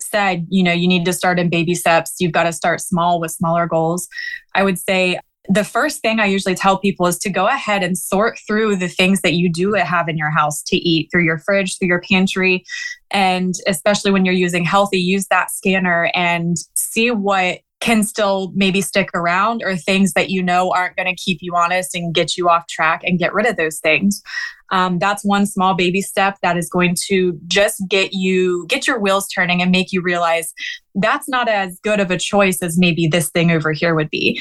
said, 0.00 0.46
you 0.48 0.62
know, 0.62 0.72
you 0.72 0.88
need 0.88 1.04
to 1.04 1.12
start 1.12 1.38
in 1.38 1.50
baby 1.50 1.74
steps. 1.74 2.16
You've 2.18 2.32
got 2.32 2.44
to 2.44 2.52
start 2.52 2.80
small 2.80 3.20
with 3.20 3.30
smaller 3.30 3.66
goals. 3.66 4.08
I 4.54 4.62
would 4.62 4.78
say 4.78 5.18
the 5.48 5.64
first 5.64 6.00
thing 6.00 6.20
I 6.20 6.26
usually 6.26 6.54
tell 6.54 6.78
people 6.78 7.06
is 7.06 7.18
to 7.18 7.30
go 7.30 7.46
ahead 7.46 7.82
and 7.82 7.96
sort 7.96 8.38
through 8.46 8.76
the 8.76 8.88
things 8.88 9.22
that 9.22 9.34
you 9.34 9.50
do 9.50 9.72
have 9.74 10.08
in 10.08 10.16
your 10.16 10.30
house 10.30 10.62
to 10.64 10.76
eat 10.76 11.08
through 11.10 11.24
your 11.24 11.38
fridge, 11.38 11.78
through 11.78 11.88
your 11.88 12.02
pantry. 12.02 12.64
And 13.10 13.54
especially 13.66 14.10
when 14.10 14.24
you're 14.24 14.34
using 14.34 14.64
Healthi, 14.64 15.02
use 15.02 15.26
that 15.30 15.50
scanner 15.50 16.10
and 16.14 16.56
see 16.74 17.10
what 17.10 17.60
can 17.80 18.02
still 18.02 18.52
maybe 18.54 18.82
stick 18.82 19.08
around 19.14 19.62
or 19.64 19.74
things 19.74 20.12
that 20.12 20.28
you 20.28 20.42
know 20.42 20.70
aren't 20.70 20.96
going 20.96 21.08
to 21.08 21.14
keep 21.14 21.38
you 21.40 21.56
honest 21.56 21.94
and 21.94 22.14
get 22.14 22.36
you 22.36 22.48
off 22.48 22.66
track 22.68 23.00
and 23.04 23.18
get 23.18 23.32
rid 23.32 23.46
of 23.46 23.56
those 23.56 23.80
things 23.80 24.22
um, 24.70 24.98
that's 24.98 25.24
one 25.24 25.46
small 25.46 25.74
baby 25.74 26.00
step 26.00 26.38
that 26.42 26.56
is 26.56 26.68
going 26.68 26.94
to 27.08 27.38
just 27.46 27.82
get 27.88 28.12
you 28.12 28.66
get 28.68 28.86
your 28.86 28.98
wheels 28.98 29.28
turning 29.28 29.60
and 29.60 29.70
make 29.70 29.92
you 29.92 30.00
realize 30.00 30.52
that's 30.94 31.28
not 31.28 31.48
as 31.48 31.78
good 31.82 32.00
of 32.00 32.10
a 32.10 32.18
choice 32.18 32.62
as 32.62 32.78
maybe 32.78 33.06
this 33.06 33.30
thing 33.30 33.50
over 33.50 33.72
here 33.72 33.94
would 33.94 34.10
be. 34.10 34.40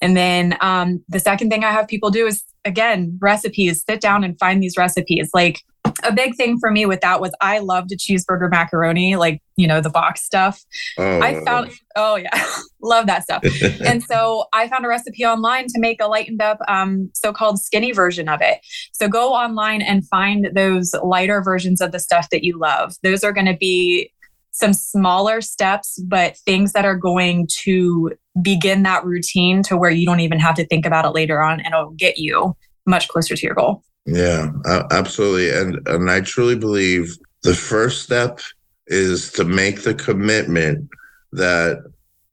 And 0.00 0.16
then 0.16 0.56
um, 0.60 1.02
the 1.08 1.20
second 1.20 1.50
thing 1.50 1.64
i 1.64 1.70
have 1.70 1.88
people 1.88 2.10
do 2.10 2.26
is 2.26 2.42
again 2.64 3.18
recipes. 3.20 3.84
Sit 3.88 4.00
down 4.00 4.24
and 4.24 4.38
find 4.38 4.62
these 4.62 4.76
recipes. 4.76 5.30
Like 5.34 5.62
a 6.04 6.12
big 6.12 6.36
thing 6.36 6.58
for 6.58 6.70
me 6.70 6.86
with 6.86 7.00
that 7.00 7.20
was 7.20 7.32
I 7.40 7.58
loved 7.58 7.92
a 7.92 7.96
cheeseburger 7.96 8.50
macaroni, 8.50 9.16
like, 9.16 9.42
you 9.56 9.66
know, 9.66 9.80
the 9.80 9.90
box 9.90 10.22
stuff. 10.22 10.62
Oh. 10.98 11.20
I 11.20 11.42
found, 11.44 11.72
oh, 11.96 12.16
yeah, 12.16 12.44
love 12.82 13.06
that 13.06 13.22
stuff. 13.22 13.42
and 13.84 14.02
so 14.02 14.46
I 14.52 14.68
found 14.68 14.84
a 14.84 14.88
recipe 14.88 15.24
online 15.24 15.66
to 15.68 15.78
make 15.78 16.00
a 16.00 16.06
lightened 16.06 16.42
up, 16.42 16.58
um, 16.68 17.10
so 17.14 17.32
called 17.32 17.60
skinny 17.60 17.92
version 17.92 18.28
of 18.28 18.40
it. 18.42 18.60
So 18.92 19.08
go 19.08 19.32
online 19.32 19.82
and 19.82 20.06
find 20.08 20.48
those 20.54 20.92
lighter 21.02 21.42
versions 21.42 21.80
of 21.80 21.92
the 21.92 21.98
stuff 21.98 22.28
that 22.30 22.44
you 22.44 22.58
love. 22.58 22.94
Those 23.02 23.24
are 23.24 23.32
going 23.32 23.46
to 23.46 23.56
be 23.56 24.12
some 24.52 24.72
smaller 24.72 25.40
steps, 25.40 25.98
but 26.06 26.36
things 26.38 26.72
that 26.72 26.84
are 26.84 26.96
going 26.96 27.48
to 27.62 28.12
begin 28.42 28.82
that 28.82 29.04
routine 29.04 29.62
to 29.62 29.76
where 29.76 29.90
you 29.90 30.04
don't 30.04 30.20
even 30.20 30.40
have 30.40 30.54
to 30.56 30.66
think 30.66 30.84
about 30.84 31.04
it 31.04 31.10
later 31.10 31.40
on 31.40 31.60
and 31.60 31.72
it'll 31.72 31.90
get 31.92 32.18
you 32.18 32.54
much 32.86 33.08
closer 33.08 33.36
to 33.36 33.46
your 33.46 33.54
goal. 33.54 33.82
Yeah, 34.06 34.50
absolutely. 34.90 35.50
And 35.50 35.86
and 35.86 36.10
I 36.10 36.20
truly 36.20 36.56
believe 36.56 37.16
the 37.42 37.54
first 37.54 38.02
step 38.02 38.40
is 38.86 39.30
to 39.32 39.44
make 39.44 39.82
the 39.82 39.94
commitment 39.94 40.88
that 41.32 41.84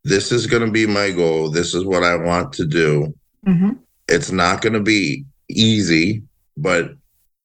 this 0.03 0.31
is 0.31 0.47
going 0.47 0.65
to 0.65 0.71
be 0.71 0.87
my 0.87 1.11
goal. 1.11 1.49
This 1.49 1.73
is 1.73 1.83
what 1.83 2.03
I 2.03 2.15
want 2.15 2.53
to 2.53 2.65
do. 2.65 3.13
Mm-hmm. 3.45 3.71
It's 4.07 4.31
not 4.31 4.61
going 4.61 4.73
to 4.73 4.81
be 4.81 5.25
easy, 5.49 6.23
but 6.55 6.91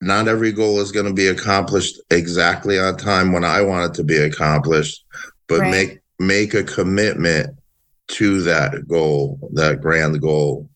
not 0.00 0.28
every 0.28 0.52
goal 0.52 0.80
is 0.80 0.92
going 0.92 1.06
to 1.06 1.12
be 1.12 1.26
accomplished 1.26 2.00
exactly 2.10 2.78
on 2.78 2.96
time 2.96 3.32
when 3.32 3.44
I 3.44 3.62
want 3.62 3.92
it 3.92 3.96
to 3.96 4.04
be 4.04 4.16
accomplished. 4.16 5.04
But 5.48 5.60
right. 5.60 5.70
make 5.70 5.98
make 6.18 6.54
a 6.54 6.64
commitment 6.64 7.56
to 8.08 8.42
that 8.42 8.86
goal, 8.88 9.50
that 9.54 9.80
grand 9.80 10.20
goal, 10.20 10.68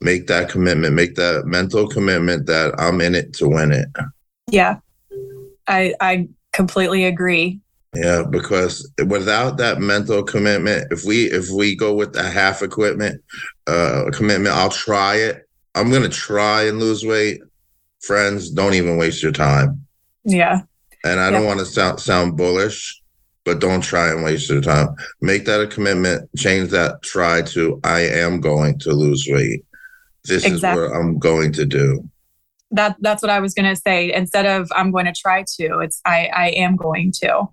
make 0.00 0.26
that 0.28 0.48
commitment, 0.48 0.94
make 0.94 1.14
that 1.16 1.44
mental 1.46 1.88
commitment 1.88 2.46
that 2.46 2.74
I'm 2.78 3.00
in 3.00 3.14
it 3.14 3.32
to 3.34 3.48
win 3.48 3.72
it. 3.72 3.88
Yeah. 4.50 4.78
I 5.66 5.94
I 6.00 6.28
completely 6.52 7.04
agree. 7.04 7.60
Yeah, 7.94 8.22
because 8.28 8.90
without 9.06 9.56
that 9.58 9.80
mental 9.80 10.22
commitment, 10.22 10.92
if 10.92 11.04
we 11.04 11.24
if 11.24 11.50
we 11.50 11.74
go 11.74 11.94
with 11.94 12.16
a 12.16 12.28
half 12.28 12.62
equipment 12.62 13.22
uh 13.66 14.04
commitment, 14.12 14.54
I'll 14.54 14.70
try 14.70 15.16
it. 15.16 15.48
I'm 15.74 15.90
gonna 15.90 16.08
try 16.08 16.62
and 16.64 16.78
lose 16.78 17.04
weight. 17.04 17.40
Friends, 18.00 18.50
don't 18.50 18.74
even 18.74 18.96
waste 18.96 19.22
your 19.22 19.32
time. 19.32 19.84
Yeah. 20.24 20.60
And 21.04 21.20
I 21.20 21.30
don't 21.30 21.46
want 21.46 21.60
to 21.60 21.66
sound 21.66 22.00
sound 22.00 22.36
bullish, 22.36 23.00
but 23.44 23.60
don't 23.60 23.82
try 23.82 24.10
and 24.10 24.22
waste 24.22 24.50
your 24.50 24.60
time. 24.60 24.88
Make 25.20 25.44
that 25.46 25.60
a 25.60 25.66
commitment. 25.66 26.28
Change 26.36 26.70
that 26.70 27.02
try 27.02 27.42
to 27.42 27.80
I 27.84 28.00
am 28.00 28.40
going 28.40 28.78
to 28.80 28.92
lose 28.92 29.26
weight 29.28 29.64
this 30.28 30.44
exactly. 30.44 30.84
is 30.84 30.90
what 30.90 30.96
I'm 30.96 31.18
going 31.18 31.52
to 31.54 31.66
do. 31.66 32.08
That 32.70 32.96
that's 33.00 33.22
what 33.22 33.30
I 33.30 33.40
was 33.40 33.54
going 33.54 33.68
to 33.68 33.80
say. 33.80 34.12
Instead 34.12 34.46
of 34.46 34.70
I'm 34.74 34.90
going 34.90 35.06
to 35.06 35.12
try 35.12 35.44
to, 35.58 35.78
it's 35.80 36.00
I 36.04 36.30
I 36.34 36.48
am 36.50 36.76
going 36.76 37.12
to. 37.22 37.48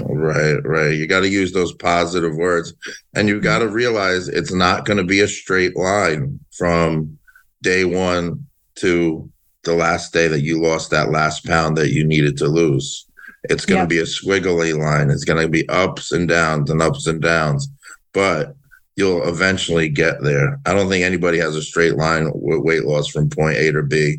Right, 0.00 0.58
right. 0.64 0.94
You 0.94 1.06
got 1.06 1.20
to 1.20 1.28
use 1.28 1.52
those 1.52 1.74
positive 1.74 2.34
words, 2.34 2.72
and 3.14 3.28
you 3.28 3.40
got 3.40 3.58
to 3.58 3.66
mm-hmm. 3.66 3.74
realize 3.74 4.28
it's 4.28 4.52
not 4.52 4.86
going 4.86 4.96
to 4.96 5.04
be 5.04 5.20
a 5.20 5.28
straight 5.28 5.76
line 5.76 6.40
from 6.56 7.18
day 7.62 7.84
one 7.84 8.46
to 8.76 9.30
the 9.64 9.74
last 9.74 10.12
day 10.12 10.28
that 10.28 10.40
you 10.40 10.60
lost 10.60 10.90
that 10.90 11.10
last 11.10 11.44
pound 11.44 11.76
that 11.76 11.92
you 11.92 12.04
needed 12.04 12.36
to 12.38 12.48
lose. 12.48 13.06
It's 13.44 13.66
going 13.66 13.82
to 13.82 13.86
be 13.88 13.98
a 13.98 14.04
squiggly 14.04 14.76
line. 14.76 15.10
It's 15.10 15.24
going 15.24 15.42
to 15.42 15.48
be 15.48 15.68
ups 15.68 16.12
and 16.12 16.28
downs 16.28 16.70
and 16.70 16.80
ups 16.80 17.06
and 17.06 17.20
downs. 17.20 17.68
But 18.12 18.54
you'll 18.96 19.26
eventually 19.26 19.88
get 19.88 20.22
there. 20.22 20.60
I 20.66 20.74
don't 20.74 20.88
think 20.88 21.04
anybody 21.04 21.38
has 21.38 21.56
a 21.56 21.62
straight 21.62 21.96
line 21.96 22.30
with 22.34 22.60
weight 22.60 22.84
loss 22.84 23.08
from 23.08 23.30
point 23.30 23.56
A 23.56 23.72
to 23.72 23.82
B. 23.82 24.18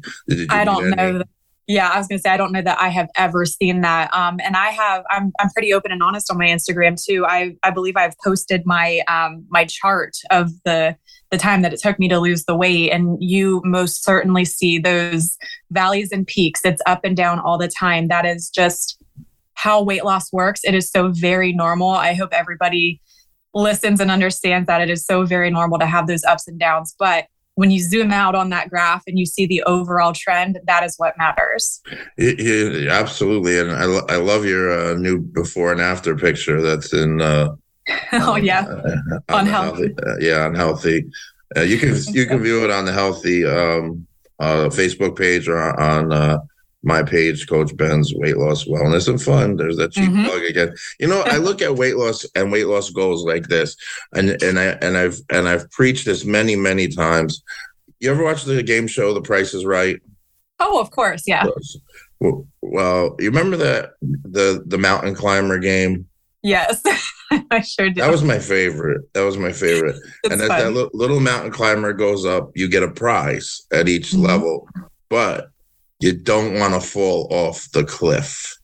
I 0.50 0.66
don't 0.66 0.90
know. 0.90 1.20
That, 1.20 1.28
yeah, 1.68 1.90
I 1.90 1.98
was 1.98 2.08
gonna 2.08 2.20
say 2.20 2.30
I 2.30 2.38
don't 2.38 2.52
know 2.52 2.62
that 2.62 2.80
I 2.82 2.90
have 2.90 3.08
ever 3.16 3.46
seen 3.46 3.82
that. 3.82 4.14
Um, 4.14 4.40
and 4.44 4.58
I 4.58 4.70
have. 4.70 5.04
I'm 5.10 5.32
I'm 5.40 5.50
pretty 5.52 5.74
open 5.74 5.92
and 5.92 6.04
honest 6.04 6.30
on 6.30 6.38
my 6.38 6.48
Instagram 6.48 7.02
too. 7.02 7.26
I 7.26 7.56
I 7.64 7.72
believe 7.72 7.96
I've 7.96 8.18
posted 8.24 8.66
my 8.66 9.02
um 9.08 9.46
my 9.50 9.66
chart 9.66 10.18
of 10.32 10.52
the 10.66 10.98
the 11.32 11.38
time 11.38 11.62
that 11.62 11.74
it 11.74 11.80
took 11.80 11.98
me 12.00 12.08
to 12.10 12.20
lose 12.20 12.46
the 12.46 12.56
weight, 12.56 12.92
and 12.92 13.18
you 13.20 13.62
most 13.64 14.04
certainly 14.04 14.46
see 14.46 14.78
those 14.78 15.38
valleys 15.72 16.12
and 16.12 16.28
peaks. 16.28 16.62
It's 16.66 16.82
up 16.86 17.02
and 17.04 17.16
down 17.16 17.40
all 17.40 17.58
the 17.58 17.70
time. 17.70 18.08
That 18.08 18.26
is 18.26 18.50
just 18.50 19.02
how 19.54 19.82
weight 19.82 20.04
loss 20.04 20.34
works. 20.34 20.62
It 20.64 20.76
is 20.76 20.92
so 20.92 21.10
very 21.10 21.54
normal. 21.54 21.92
I 21.92 22.14
hope 22.14 22.34
everybody 22.34 23.00
listens 23.54 24.00
and 24.00 24.10
understands 24.10 24.68
that 24.68 24.82
it 24.82 24.90
is 24.90 25.06
so 25.06 25.26
very 25.26 25.50
normal 25.50 25.80
to 25.80 25.86
have 25.86 26.08
those 26.08 26.24
ups 26.24 26.48
and 26.48 26.60
downs. 26.60 26.96
But 26.98 27.26
when 27.56 27.70
you 27.70 27.80
zoom 27.80 28.12
out 28.12 28.36
on 28.36 28.50
that 28.50 28.70
graph 28.70 29.04
and 29.06 29.20
you 29.20 29.26
see 29.26 29.46
the 29.46 29.62
overall 29.64 30.14
trend, 30.14 30.60
that 30.66 30.84
is 30.84 30.96
what 30.98 31.18
matters. 31.18 31.82
Yeah, 32.18 32.88
absolutely. 32.90 33.60
And 33.60 33.72
I, 33.72 33.84
I 34.10 34.18
love 34.18 34.46
your 34.46 34.72
uh, 34.72 34.94
new 34.96 35.20
before 35.20 35.72
and 35.72 35.82
after 35.82 36.16
picture 36.16 36.62
that's 36.62 36.94
in. 36.94 37.22
Uh, 37.22 37.56
oh, 38.14 38.38
yeah. 38.38 38.62
Uh, 38.62 39.20
unhealthy. 39.30 39.94
Uh, 40.06 40.18
yeah, 40.20 40.48
unhealthy. 40.48 41.06
Uh, 41.56 41.62
you 41.62 41.78
can 41.78 41.96
you 42.14 42.26
can 42.26 42.42
view 42.42 42.64
it 42.64 42.72
on 42.72 42.86
the 42.86 42.92
Healthi 42.92 43.46
um, 43.46 44.08
uh, 44.40 44.70
Facebook 44.70 45.16
page 45.18 45.48
or 45.48 45.80
on 45.80 46.12
uh, 46.12 46.40
my 46.84 47.02
page, 47.02 47.48
Coach 47.48 47.76
Ben's 47.76 48.14
Weight 48.14 48.38
Loss 48.38 48.66
Wellness 48.66 49.08
and 49.08 49.22
Fun. 49.22 49.56
There's 49.56 49.78
that 49.78 49.94
cheap 49.94 50.10
mm-hmm. 50.10 50.26
plug 50.26 50.44
again. 50.44 50.76
You 51.00 51.08
know, 51.08 51.22
I 51.22 51.38
look 51.38 51.62
at 51.62 51.76
weight 51.76 51.96
loss 51.96 52.26
and 52.36 52.52
weight 52.52 52.68
loss 52.68 52.90
goals 52.90 53.26
like 53.26 53.48
this, 53.48 53.76
and 54.14 54.42
and 54.44 54.60
I 54.60 54.66
and 54.82 54.98
I've 54.98 55.20
and 55.30 55.48
I've 55.48 55.70
preached 55.72 56.06
this 56.06 56.26
many 56.26 56.56
many 56.56 56.90
times. 56.90 57.42
You 58.00 58.12
ever 58.12 58.24
watch 58.24 58.44
the 58.44 58.62
game 58.62 58.88
show 58.88 59.14
The 59.14 59.22
Price 59.22 59.54
Is 59.54 59.66
Right? 59.66 60.02
Oh, 60.60 60.80
of 60.80 60.92
course, 60.92 61.24
yeah. 61.26 61.46
Well, 62.20 62.46
well 62.62 63.16
you 63.20 63.30
remember 63.30 63.58
that 63.58 63.92
the 64.02 64.64
the 64.66 64.78
mountain 64.78 65.16
climber 65.16 65.58
game? 65.60 66.08
Yes, 66.42 66.84
I 67.52 67.62
sure 67.62 67.90
do. 67.90 68.02
That 68.02 68.12
was 68.12 68.24
my 68.24 68.40
favorite. 68.40 69.02
That 69.14 69.22
was 69.22 69.38
my 69.38 69.54
favorite. 69.54 69.96
and 70.26 70.42
as 70.42 70.48
fun. 70.48 70.74
that 70.74 70.94
little 70.94 71.22
mountain 71.22 71.52
climber 71.52 71.94
goes 71.94 72.26
up, 72.26 72.52
you 72.56 72.68
get 72.68 72.84
a 72.84 72.92
prize 72.92 73.66
at 73.72 73.88
each 73.88 74.12
mm-hmm. 74.12 74.26
level. 74.26 74.68
But 75.10 75.53
you 76.04 76.12
don't 76.12 76.60
want 76.60 76.74
to 76.74 76.82
fall 76.82 77.28
off 77.32 77.72
the 77.72 77.86
cliff. 77.86 78.58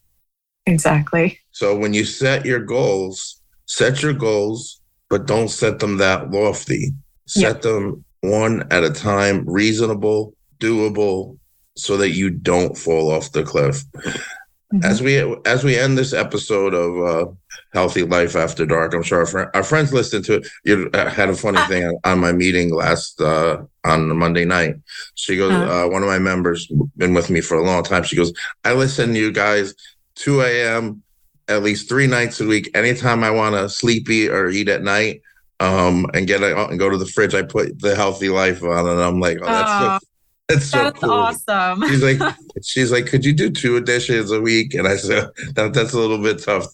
Exactly. 0.65 1.39
So 1.52 1.75
when 1.75 1.93
you 1.93 2.04
set 2.04 2.45
your 2.45 2.60
goals, 2.60 3.41
set 3.65 4.04
your 4.04 4.13
goals, 4.13 4.82
but 5.10 5.25
don't 5.25 5.47
set 5.47 5.80
them 5.80 5.97
that 5.97 6.32
lofty. 6.32 6.91
Set 7.28 7.56
yep. 7.56 7.62
them 7.62 8.04
one 8.21 8.67
at 8.71 8.84
a 8.84 8.91
time, 8.91 9.47
reasonable, 9.47 10.34
doable, 10.60 11.38
so 11.78 11.95
that 11.95 12.12
you 12.12 12.30
don't 12.30 12.78
fall 12.78 13.10
off 13.10 13.32
the 13.32 13.43
cliff. 13.43 13.84
Mm-hmm. 13.95 14.84
As 14.84 15.02
we 15.02 15.17
as 15.45 15.63
we 15.63 15.80
end 15.80 15.97
this 15.97 16.13
episode 16.13 16.73
of 16.73 16.91
uh, 17.08 17.32
Healthi 17.73 18.09
Life 18.09 18.35
After 18.35 18.65
Dark, 18.65 18.93
I'm 18.93 19.03
sure 19.03 19.19
our, 19.19 19.25
fr- 19.25 19.51
our 19.53 19.63
friends 19.63 19.93
listened 19.93 20.25
to 20.25 20.35
it. 20.35 20.47
You 20.63 20.89
uh, 20.93 21.09
had 21.09 21.29
a 21.29 21.35
funny 21.35 21.57
uh, 21.57 21.67
thing 21.67 21.85
on, 21.85 21.97
on, 22.03 22.19
my 22.19 22.31
meeting 22.31 22.73
last 22.73 23.21
uh, 23.21 23.63
on 23.83 24.17
Monday 24.17 24.45
night. 24.45 24.75
She 25.15 25.38
goes, 25.38 25.51
uh-huh. 25.51 25.85
uh, 25.85 25.89
one 25.89 26.03
of 26.03 26.09
my 26.09 26.19
members 26.19 26.67
been 26.97 27.13
with 27.13 27.29
me 27.29 27.41
for 27.41 27.57
a 27.57 27.63
long 27.63 27.83
time. 27.83 28.03
She 28.03 28.15
goes, 28.15 28.33
I 28.63 28.73
listen 28.73 29.13
to 29.13 29.19
you 29.19 29.31
guys 29.31 29.73
2 30.15 30.41
a.m. 30.41 31.03
at 31.47 31.63
least 31.63 31.89
three 31.89 32.07
nights 32.07 32.41
a 32.41 32.45
week. 32.45 32.69
Anytime 32.75 33.23
I 33.23 33.31
want 33.31 33.55
to 33.55 33.69
sleepy 33.69 34.29
or 34.29 34.49
eat 34.49 34.69
at 34.69 34.83
night, 34.83 35.21
um, 35.59 36.05
and 36.13 36.25
get 36.25 36.41
it 36.41 36.57
and 36.57 36.79
go 36.79 36.89
to 36.89 36.97
the 36.97 37.05
fridge, 37.05 37.33
I 37.33 37.41
put 37.41 37.79
the 37.81 37.93
Healthi 37.93 38.33
Life 38.33 38.63
on, 38.63 38.88
and 38.88 39.01
I'm 39.01 39.19
like, 39.19 39.39
oh, 39.41 39.45
that's. 39.45 40.05
That's 40.49 40.65
so 40.65 40.85
that's 40.85 40.99
cool. 40.99 41.12
awesome. 41.12 41.88
She's 41.88 42.01
like, 42.01 42.35
she's 42.63 42.91
like, 42.91 43.05
could 43.05 43.23
you 43.23 43.33
do 43.33 43.51
two 43.51 43.77
editions 43.77 44.31
a 44.31 44.41
week? 44.41 44.73
And 44.73 44.88
I 44.88 44.95
said, 44.95 45.29
that, 45.53 45.73
that's 45.73 45.93
a 45.93 45.99
little 45.99 46.17
bit 46.17 46.43
tough. 46.43 46.65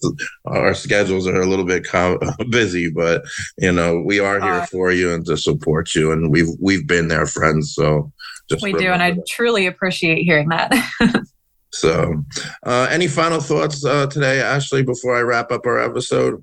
Our 0.46 0.72
schedules 0.72 1.26
are 1.26 1.42
a 1.42 1.46
little 1.46 1.66
bit 1.66 1.86
com- 1.86 2.18
busy, 2.50 2.88
but 2.88 3.22
you 3.58 3.70
know, 3.70 4.00
we 4.00 4.18
are 4.18 4.40
here 4.40 4.62
uh, 4.62 4.66
for 4.66 4.92
you 4.92 5.12
and 5.12 5.26
to 5.26 5.36
support 5.36 5.94
you, 5.94 6.10
and 6.10 6.32
we've 6.32 6.48
we've 6.58 6.86
been 6.86 7.08
there, 7.08 7.26
friends. 7.26 7.74
So 7.74 8.10
we 8.62 8.72
do, 8.72 8.88
and 8.92 9.02
I 9.02 9.12
that. 9.12 9.26
truly 9.26 9.66
appreciate 9.66 10.22
hearing 10.22 10.48
that. 10.48 10.72
so, 11.70 12.24
uh, 12.64 12.88
any 12.90 13.08
final 13.08 13.40
thoughts 13.40 13.84
uh, 13.84 14.06
today, 14.06 14.40
Ashley, 14.40 14.84
before 14.84 15.14
I 15.14 15.20
wrap 15.20 15.50
up 15.50 15.66
our 15.66 15.78
episode? 15.78 16.42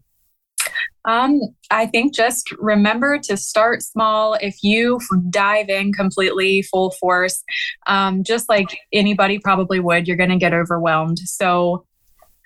Um, 1.05 1.41
I 1.69 1.85
think 1.85 2.13
just 2.13 2.51
remember 2.53 3.19
to 3.23 3.35
start 3.35 3.81
small. 3.81 4.35
If 4.35 4.57
you 4.63 4.99
dive 5.29 5.69
in 5.69 5.91
completely 5.91 6.61
full 6.61 6.91
force, 6.91 7.43
um, 7.87 8.23
just 8.23 8.47
like 8.47 8.77
anybody 8.93 9.39
probably 9.39 9.79
would, 9.79 10.07
you're 10.07 10.17
going 10.17 10.29
to 10.29 10.37
get 10.37 10.53
overwhelmed. 10.53 11.19
So 11.19 11.85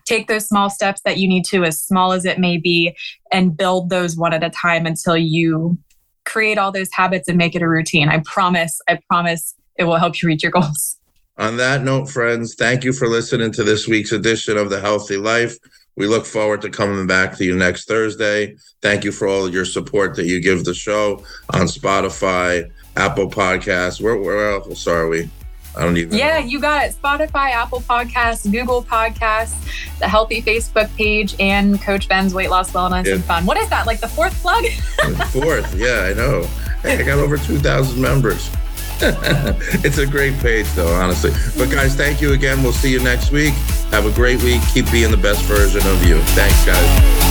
take 0.05 0.27
those 0.27 0.47
small 0.47 0.69
steps 0.69 1.01
that 1.05 1.17
you 1.17 1.27
need 1.27 1.45
to, 1.45 1.63
as 1.63 1.81
small 1.81 2.13
as 2.13 2.25
it 2.25 2.39
may 2.39 2.57
be, 2.57 2.95
and 3.31 3.55
build 3.55 3.89
those 3.89 4.17
one 4.17 4.33
at 4.33 4.43
a 4.43 4.49
time 4.49 4.85
until 4.85 5.17
you 5.17 5.77
create 6.25 6.57
all 6.57 6.71
those 6.71 6.89
habits 6.91 7.27
and 7.27 7.37
make 7.37 7.55
it 7.55 7.61
a 7.61 7.69
routine. 7.69 8.09
I 8.09 8.21
promise, 8.25 8.79
I 8.89 8.99
promise 9.09 9.53
it 9.77 9.83
will 9.83 9.97
help 9.97 10.21
you 10.21 10.27
reach 10.27 10.43
your 10.43 10.51
goals. 10.51 10.97
On 11.37 11.57
that 11.57 11.83
note, 11.83 12.09
friends, 12.09 12.55
thank 12.55 12.83
you 12.83 12.91
for 12.91 13.07
listening 13.07 13.51
to 13.51 13.63
this 13.63 13.87
week's 13.87 14.11
edition 14.11 14.57
of 14.57 14.71
The 14.71 14.79
Healthi 14.79 15.21
Life. 15.21 15.57
We 15.97 16.05
look 16.05 16.27
forward 16.27 16.61
to 16.61 16.69
coming 16.69 17.07
back 17.07 17.35
to 17.37 17.43
you 17.43 17.57
next 17.57 17.87
Thursday. 17.87 18.55
Thank 18.83 19.03
you 19.03 19.11
for 19.11 19.27
all 19.27 19.47
of 19.47 19.53
your 19.53 19.65
support 19.65 20.15
that 20.15 20.25
you 20.25 20.39
give 20.39 20.63
the 20.63 20.75
show 20.75 21.23
on 21.55 21.61
Spotify, 21.61 22.71
Apple 22.95 23.29
Podcasts. 23.29 23.99
Where, 23.99 24.15
where 24.15 24.51
else 24.51 24.85
are 24.85 25.07
we? 25.07 25.27
I 25.75 25.81
don't 25.81 25.97
even. 25.97 26.15
Yeah, 26.15 26.39
know. 26.39 26.45
you 26.45 26.59
got 26.59 26.85
it. 26.85 26.95
Spotify, 27.01 27.49
Apple 27.49 27.81
Podcasts, 27.81 28.49
Google 28.51 28.83
Podcasts, 28.83 29.59
the 29.97 30.05
Healthi 30.05 30.43
Facebook 30.43 30.95
page, 30.95 31.35
and 31.39 31.81
Coach 31.81 32.07
Ben's 32.07 32.33
Weight 32.33 32.51
Loss 32.51 32.71
Wellness 32.73 33.05
yeah. 33.05 33.15
and 33.15 33.23
Fun. 33.23 33.45
What 33.47 33.57
is 33.57 33.69
that? 33.69 33.87
Like 33.87 33.99
the 33.99 34.07
fourth 34.07 34.39
plug? 34.41 34.65
fourth, 35.31 35.75
yeah, 35.75 36.09
I 36.11 36.13
know. 36.13 36.43
Hey, 36.83 36.99
I 36.99 37.03
got 37.03 37.17
over 37.17 37.37
two 37.37 37.57
thousand 37.57 37.99
members. 37.99 38.51
it's 39.83 39.97
a 39.97 40.07
great 40.07 40.37
page, 40.39 40.67
though, 40.73 40.93
honestly. 40.93 41.31
But 41.57 41.71
guys, 41.71 41.95
thank 41.95 42.21
you 42.21 42.33
again. 42.33 42.63
We'll 42.63 42.73
see 42.73 42.91
you 42.91 42.99
next 42.99 43.31
week. 43.31 43.53
Have 43.91 44.05
a 44.05 44.11
great 44.11 44.41
week. 44.41 44.61
Keep 44.73 44.91
being 44.91 45.11
the 45.11 45.17
best 45.17 45.43
version 45.43 45.85
of 45.85 46.03
you. 46.03 46.19
Thanks, 46.19 46.65
guys. 46.65 47.26